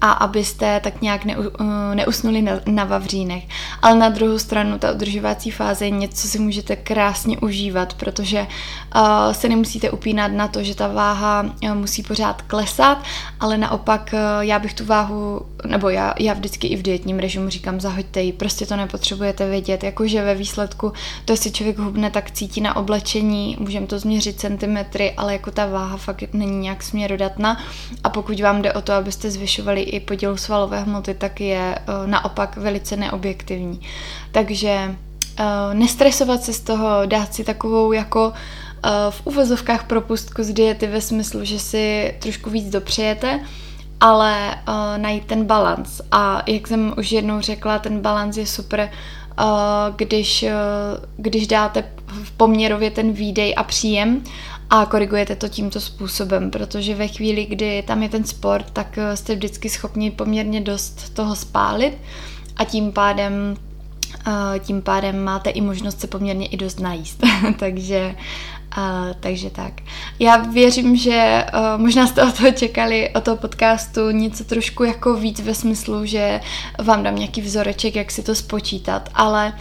a 0.00 0.12
abyste 0.12 0.80
tak 0.80 1.02
nějak 1.02 1.24
neu, 1.24 1.42
eh, 1.60 1.94
neusnuli 1.94 2.42
na, 2.42 2.52
na 2.66 2.84
vavřínech. 2.84 3.44
Ale 3.82 3.98
na 3.98 4.08
druhou 4.08 4.38
stranu 4.38 4.78
ta 4.78 4.92
udržovací 4.92 5.50
fáze 5.50 5.84
je 5.84 5.90
něco, 5.90 6.18
co 6.22 6.28
si 6.28 6.38
můžete 6.38 6.76
krásně 6.76 7.38
užívat, 7.38 7.94
protože 7.94 8.40
uh, 8.40 9.32
se 9.32 9.48
nemusíte 9.48 9.90
upínat 9.90 10.32
na 10.32 10.48
to, 10.48 10.62
že 10.62 10.74
ta 10.74 10.88
váha 10.88 11.42
uh, 11.42 11.74
musí 11.74 12.02
pořád 12.02 12.42
klesat, 12.42 12.98
ale 13.40 13.58
naopak 13.58 14.10
uh, 14.12 14.18
já 14.40 14.58
bych 14.58 14.74
tu 14.74 14.84
váhu, 14.84 15.46
nebo 15.66 15.88
já, 15.88 16.14
já 16.18 16.34
vždycky 16.34 16.66
i 16.66 16.76
v 16.76 16.82
dietním 16.82 17.18
režimu 17.18 17.48
říkám, 17.48 17.80
zahoďte 17.80 18.22
ji, 18.22 18.32
prostě 18.32 18.66
to 18.66 18.76
nepotřebujete 18.76 19.50
vědět, 19.50 19.84
jakože 19.84 20.22
ve 20.22 20.34
výsledku 20.34 20.92
to, 21.24 21.32
jestli 21.32 21.50
člověk 21.50 21.78
hubne, 21.78 22.10
tak 22.10 22.30
cítí 22.30 22.60
na 22.60 22.76
oblečení, 22.76 23.56
můžeme 23.60 23.86
to 23.86 23.98
změřit 23.98 24.40
centimetry, 24.40 25.12
ale 25.16 25.32
jako 25.32 25.50
ta 25.50 25.66
váha 25.66 25.96
fakt 25.96 26.24
není 26.32 26.58
nějak 26.58 26.82
směrodatná 26.82 27.60
a 28.04 28.08
pokud 28.08 28.40
vám 28.40 28.62
jde 28.62 28.72
o 28.72 28.80
to, 28.80 28.92
abyste 28.92 29.30
zvyšovali 29.30 29.77
i 29.82 30.00
podíl 30.00 30.36
svalové 30.36 30.80
hmoty, 30.80 31.14
tak 31.14 31.40
je 31.40 31.78
uh, 31.78 32.06
naopak 32.06 32.56
velice 32.56 32.96
neobjektivní. 32.96 33.80
Takže 34.32 34.94
uh, 35.40 35.74
nestresovat 35.74 36.42
se 36.42 36.52
z 36.52 36.60
toho, 36.60 37.06
dát 37.06 37.34
si 37.34 37.44
takovou 37.44 37.92
jako 37.92 38.28
uh, 38.28 38.90
v 39.10 39.20
uvozovkách 39.24 39.84
propustku 39.84 40.42
z 40.42 40.52
diety 40.52 40.86
ve 40.86 41.00
smyslu, 41.00 41.44
že 41.44 41.58
si 41.58 42.14
trošku 42.18 42.50
víc 42.50 42.70
dopřejete, 42.70 43.40
ale 44.00 44.54
najít 44.96 45.24
ten 45.24 45.44
balans. 45.44 46.00
A 46.12 46.42
jak 46.46 46.66
jsem 46.66 46.94
už 46.98 47.12
jednou 47.12 47.40
řekla, 47.40 47.78
ten 47.78 48.00
balans 48.00 48.36
je 48.36 48.46
super, 48.46 48.90
když, 49.96 50.44
když 51.16 51.46
dáte 51.46 51.84
v 52.24 52.30
poměrově 52.30 52.90
ten 52.90 53.12
výdej 53.12 53.54
a 53.56 53.62
příjem 53.62 54.22
a 54.70 54.86
korigujete 54.86 55.36
to 55.36 55.48
tímto 55.48 55.80
způsobem, 55.80 56.50
protože 56.50 56.94
ve 56.94 57.08
chvíli, 57.08 57.46
kdy 57.46 57.82
tam 57.86 58.02
je 58.02 58.08
ten 58.08 58.24
sport, 58.24 58.70
tak 58.72 58.98
eh, 58.98 59.16
jste 59.16 59.34
vždycky 59.34 59.70
schopni 59.70 60.10
poměrně 60.10 60.60
dost 60.60 61.14
toho 61.14 61.36
spálit 61.36 61.98
a 62.56 62.64
tím 62.64 62.92
pádem 62.92 63.56
eh, 64.26 64.58
tím 64.58 64.82
pádem 64.82 65.24
máte 65.24 65.50
i 65.50 65.60
možnost 65.60 66.00
se 66.00 66.06
poměrně 66.06 66.46
i 66.46 66.56
dost 66.56 66.80
najíst. 66.80 67.22
takže, 67.58 68.14
uh, 68.76 69.12
takže 69.20 69.50
tak. 69.50 69.72
Já 70.18 70.36
věřím, 70.36 70.96
že 70.96 71.46
uh, 71.54 71.80
možná 71.80 72.06
jste 72.06 72.22
o 72.22 72.32
toho 72.32 72.50
čekali, 72.50 73.10
o 73.14 73.20
toho 73.20 73.36
podcastu 73.36 74.10
něco 74.10 74.44
trošku 74.44 74.84
jako 74.84 75.14
víc 75.14 75.40
ve 75.40 75.54
smyslu, 75.54 76.06
že 76.06 76.40
vám 76.78 77.02
dám 77.02 77.16
nějaký 77.16 77.40
vzoreček, 77.40 77.96
jak 77.96 78.10
si 78.10 78.22
to 78.22 78.34
spočítat, 78.34 79.08
ale 79.14 79.52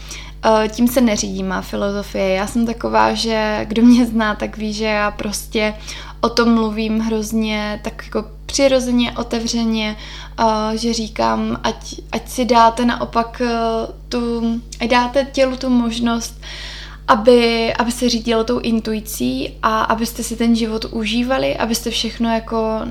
tím 0.69 0.87
se 0.87 1.01
neřídí 1.01 1.43
má 1.43 1.61
filozofie. 1.61 2.29
Já 2.29 2.47
jsem 2.47 2.65
taková, 2.65 3.13
že 3.13 3.65
kdo 3.67 3.81
mě 3.81 4.05
zná, 4.05 4.35
tak 4.35 4.57
ví, 4.57 4.73
že 4.73 4.85
já 4.85 5.11
prostě 5.11 5.73
o 6.21 6.29
tom 6.29 6.53
mluvím 6.53 6.99
hrozně 6.99 7.79
tak 7.83 8.03
jako 8.05 8.25
přirozeně, 8.45 9.11
otevřeně, 9.11 9.95
eh, 10.39 10.77
že 10.77 10.93
říkám, 10.93 11.59
ať, 11.63 11.95
ať 12.11 12.29
si 12.29 12.45
dáte 12.45 12.85
naopak 12.85 13.41
eh, 13.45 13.49
tu, 14.09 14.43
ať 14.79 14.89
dáte 14.89 15.27
tělu 15.31 15.57
tu 15.57 15.69
možnost, 15.69 16.41
aby, 17.07 17.73
aby 17.73 17.91
se 17.91 18.09
řídilo 18.09 18.43
tou 18.43 18.59
intuicí 18.59 19.53
a 19.63 19.81
abyste 19.81 20.23
si 20.23 20.35
ten 20.35 20.55
život 20.55 20.85
užívali, 20.91 21.57
abyste 21.57 21.89
všechno 21.89 22.33
jako 22.33 22.81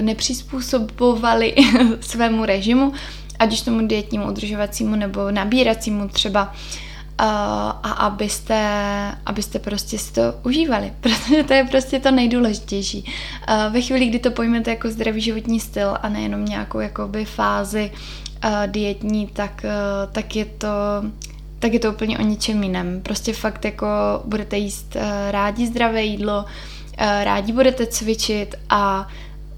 nepřizpůsobovali 0.00 1.54
svému 2.00 2.44
režimu, 2.44 2.92
ať 3.44 3.52
už 3.52 3.60
tomu 3.60 3.86
dietnímu, 3.86 4.28
udržovacímu 4.28 4.96
nebo 4.96 5.30
nabíracímu 5.30 6.08
třeba, 6.08 6.52
uh, 7.20 7.26
a 7.82 7.90
abyste, 7.90 8.58
abyste 9.26 9.58
prostě 9.58 9.98
si 9.98 10.12
to 10.12 10.22
užívali, 10.42 10.92
protože 11.00 11.42
to 11.42 11.52
je 11.52 11.64
prostě 11.64 12.00
to 12.00 12.10
nejdůležitější. 12.10 13.04
Uh, 13.04 13.72
ve 13.72 13.80
chvíli, 13.80 14.06
kdy 14.06 14.18
to 14.18 14.30
pojmete 14.30 14.70
jako 14.70 14.90
zdravý 14.90 15.20
životní 15.20 15.60
styl 15.60 15.96
a 16.02 16.08
nejenom 16.08 16.44
nějakou 16.44 16.80
jakoby 16.80 17.24
fázi 17.24 17.90
uh, 18.44 18.50
dietní, 18.66 19.26
tak, 19.26 19.64
tak 20.12 20.36
je 20.36 20.44
to 20.44 20.68
tak 21.58 21.72
je 21.72 21.80
to 21.80 21.92
úplně 21.92 22.18
o 22.18 22.22
ničem 22.22 22.62
jiném. 22.62 23.00
Prostě 23.02 23.32
fakt 23.32 23.64
jako 23.64 23.86
budete 24.24 24.56
jíst 24.56 24.96
rádi 25.30 25.66
zdravé 25.66 26.02
jídlo, 26.02 26.44
rádi 27.24 27.52
budete 27.52 27.86
cvičit 27.86 28.54
a 28.70 29.08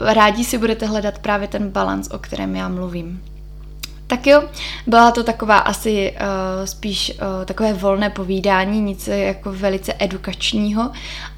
rádi 0.01 0.45
si 0.45 0.59
budete 0.59 0.87
hledat 0.87 1.19
právě 1.19 1.49
ten 1.49 1.71
balans, 1.71 2.09
o 2.11 2.19
kterém 2.19 2.57
já 2.57 2.69
mluvím. 2.69 3.23
Tak 4.07 4.27
jo, 4.27 4.43
byla 4.87 5.11
to 5.11 5.23
taková 5.23 5.59
asi 5.59 6.13
uh, 6.13 6.65
spíš 6.65 7.13
uh, 7.39 7.45
takové 7.45 7.73
volné 7.73 8.11
povídání, 8.11 8.81
nic 8.81 9.09
jako 9.09 9.53
velice 9.53 9.95
edukačního, 9.99 10.91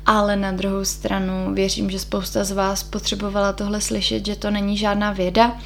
ale 0.09 0.37
na 0.37 0.53
druhou 0.53 0.85
stranu 0.85 1.55
věřím, 1.55 1.91
že 1.91 1.99
spousta 1.99 2.45
z 2.45 2.53
vás 2.53 2.83
potřebovala 2.83 3.53
tohle 3.53 3.81
slyšet, 3.81 4.27
že 4.27 4.37
to 4.37 4.51
není 4.51 4.77
žádná 4.77 5.13
věda 5.13 5.57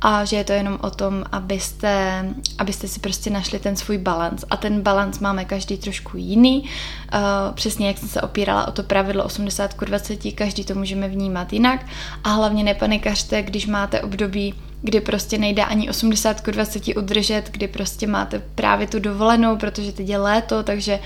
a 0.00 0.24
že 0.24 0.36
je 0.36 0.44
to 0.44 0.52
jenom 0.52 0.78
o 0.82 0.90
tom, 0.90 1.24
abyste, 1.32 2.24
abyste 2.58 2.88
si 2.88 3.00
prostě 3.00 3.30
našli 3.30 3.58
ten 3.58 3.76
svůj 3.76 3.98
balans. 3.98 4.44
A 4.50 4.56
ten 4.56 4.80
balans 4.82 5.18
máme 5.18 5.44
každý 5.44 5.78
trošku 5.78 6.16
jiný. 6.16 6.62
Uh, 6.62 7.54
přesně 7.54 7.86
jak 7.86 7.98
jsem 7.98 8.08
se 8.08 8.20
opírala 8.20 8.68
o 8.68 8.72
to 8.72 8.82
pravidlo 8.82 9.24
80 9.24 9.74
k 9.74 9.84
20, 9.84 10.32
každý 10.34 10.64
to 10.64 10.74
můžeme 10.74 11.08
vnímat 11.08 11.52
jinak. 11.52 11.86
A 12.24 12.28
hlavně 12.28 12.64
nepanikařte, 12.64 13.42
když 13.42 13.66
máte 13.66 14.00
období, 14.00 14.54
kdy 14.82 15.00
prostě 15.00 15.38
nejde 15.38 15.64
ani 15.64 15.90
80 15.90 16.40
k 16.40 16.50
20 16.50 16.82
udržet, 16.96 17.50
kdy 17.50 17.68
prostě 17.68 18.06
máte 18.06 18.42
právě 18.54 18.86
tu 18.86 18.98
dovolenou, 18.98 19.56
protože 19.56 19.92
teď 19.92 20.08
je 20.08 20.18
léto, 20.18 20.62
takže, 20.62 20.98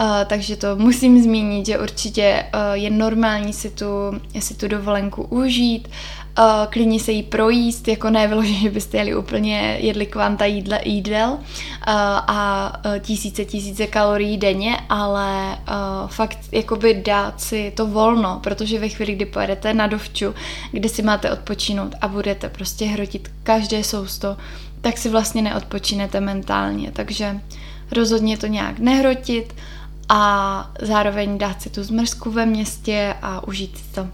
uh, 0.00 0.06
takže 0.26 0.56
to 0.56 0.76
musím 0.76 1.22
zmínit, 1.22 1.66
že 1.66 1.78
určitě 1.78 2.33
uh, 2.42 2.60
je 2.72 2.90
normální 2.90 3.52
si 3.52 3.70
tu, 3.70 3.86
si 4.38 4.54
tu 4.54 4.68
dovolenku 4.68 5.22
užít, 5.22 5.88
uh, 6.38 6.44
klidně 6.70 7.00
se 7.00 7.12
jí 7.12 7.22
projíst, 7.22 7.88
jako 7.88 8.10
ne 8.10 8.28
vyloženě, 8.28 8.58
že 8.58 8.70
byste 8.70 8.96
jeli 8.96 9.16
úplně, 9.16 9.78
jedli 9.80 10.06
kvanta 10.06 10.44
jídle, 10.44 10.80
jídel 10.84 11.30
uh, 11.30 11.38
a 12.26 12.72
tisíce, 13.00 13.44
tisíce 13.44 13.86
kalorií 13.86 14.36
denně, 14.36 14.76
ale 14.88 15.58
fakt 16.06 16.38
jakoby 16.52 16.94
dát 16.94 17.40
si 17.40 17.72
to 17.76 17.86
volno, 17.86 18.40
protože 18.42 18.78
ve 18.78 18.88
chvíli, 18.88 19.14
kdy 19.14 19.26
pojedete 19.26 19.74
na 19.74 19.86
dovču, 19.86 20.34
kde 20.72 20.88
si 20.88 21.02
máte 21.02 21.30
odpočinout 21.30 21.94
a 22.00 22.08
budete 22.08 22.48
prostě 22.48 22.84
hrotit 22.84 23.30
každé 23.42 23.84
sousto, 23.84 24.36
tak 24.80 24.98
si 24.98 25.08
vlastně 25.08 25.42
neodpočinete 25.42 26.20
mentálně, 26.20 26.92
takže 26.92 27.40
rozhodně 27.92 28.38
to 28.38 28.46
nějak 28.46 28.78
nehrotit 28.78 29.54
a 30.08 30.70
zároveň 30.80 31.38
dát 31.38 31.62
si 31.62 31.70
tu 31.70 31.84
zmrzku 31.84 32.30
ve 32.30 32.46
městě 32.46 33.14
a 33.22 33.48
užít 33.48 33.78
si 33.78 33.84
to. 33.94 34.08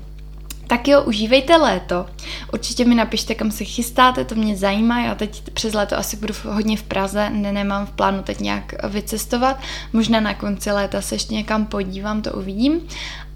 Tak 0.66 0.88
jo, 0.88 1.02
užívejte 1.02 1.56
léto. 1.56 2.06
Určitě 2.52 2.84
mi 2.84 2.94
napište, 2.94 3.34
kam 3.34 3.50
se 3.50 3.64
chystáte, 3.64 4.24
to 4.24 4.34
mě 4.34 4.56
zajímá. 4.56 5.00
Já 5.00 5.14
teď 5.14 5.50
přes 5.50 5.74
léto 5.74 5.98
asi 5.98 6.16
budu 6.16 6.34
hodně 6.44 6.76
v 6.76 6.82
Praze, 6.82 7.30
ne, 7.30 7.52
nemám 7.52 7.86
v 7.86 7.90
plánu 7.90 8.22
teď 8.22 8.40
nějak 8.40 8.86
vycestovat. 8.88 9.60
Možná 9.92 10.20
na 10.20 10.34
konci 10.34 10.70
léta 10.70 11.02
se 11.02 11.14
ještě 11.14 11.34
někam 11.34 11.66
podívám, 11.66 12.22
to 12.22 12.32
uvidím. 12.32 12.80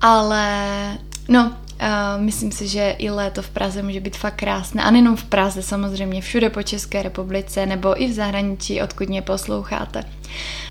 Ale 0.01 0.99
no, 1.29 1.53
Uh, 1.75 2.23
myslím 2.23 2.53
si, 2.53 2.69
že 2.69 2.91
i 2.99 3.11
léto 3.11 3.43
v 3.43 3.51
Praze 3.51 3.83
může 3.83 4.01
být 4.01 4.17
fakt 4.17 4.37
krásné. 4.37 4.83
A 4.83 4.91
nejenom 4.91 5.17
v 5.17 5.25
Praze, 5.25 5.63
samozřejmě 5.63 6.21
všude 6.21 6.51
po 6.51 6.63
České 6.63 7.03
republice 7.03 7.67
nebo 7.67 8.03
i 8.03 8.07
v 8.07 8.13
zahraničí, 8.13 8.83
odkud 8.83 9.09
mě 9.09 9.23
posloucháte. 9.23 10.05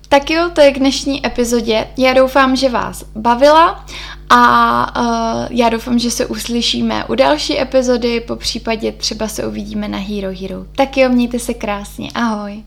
Tak 0.08 0.30
jo, 0.30 0.50
to 0.52 0.60
je 0.60 0.72
k 0.72 0.78
dnešní 0.78 1.26
epizodě. 1.26 1.86
Já 1.96 2.12
doufám, 2.12 2.56
že 2.56 2.68
vás 2.68 3.04
bavila 3.16 3.84
a 4.30 5.00
uh, 5.00 5.46
já 5.50 5.68
doufám, 5.68 5.98
že 5.98 6.10
se 6.10 6.26
uslyšíme 6.26 7.04
u 7.04 7.14
další 7.14 7.60
epizody, 7.60 8.20
po 8.20 8.36
případě 8.36 8.92
třeba 8.92 9.28
se 9.28 9.46
uvidíme 9.46 9.88
na 9.88 9.98
Hero 9.98 10.28
Hero. 10.40 10.64
Tak 10.76 10.96
jo, 10.96 11.08
mějte 11.08 11.38
se 11.38 11.54
krásně, 11.54 12.08
ahoj. 12.14 12.62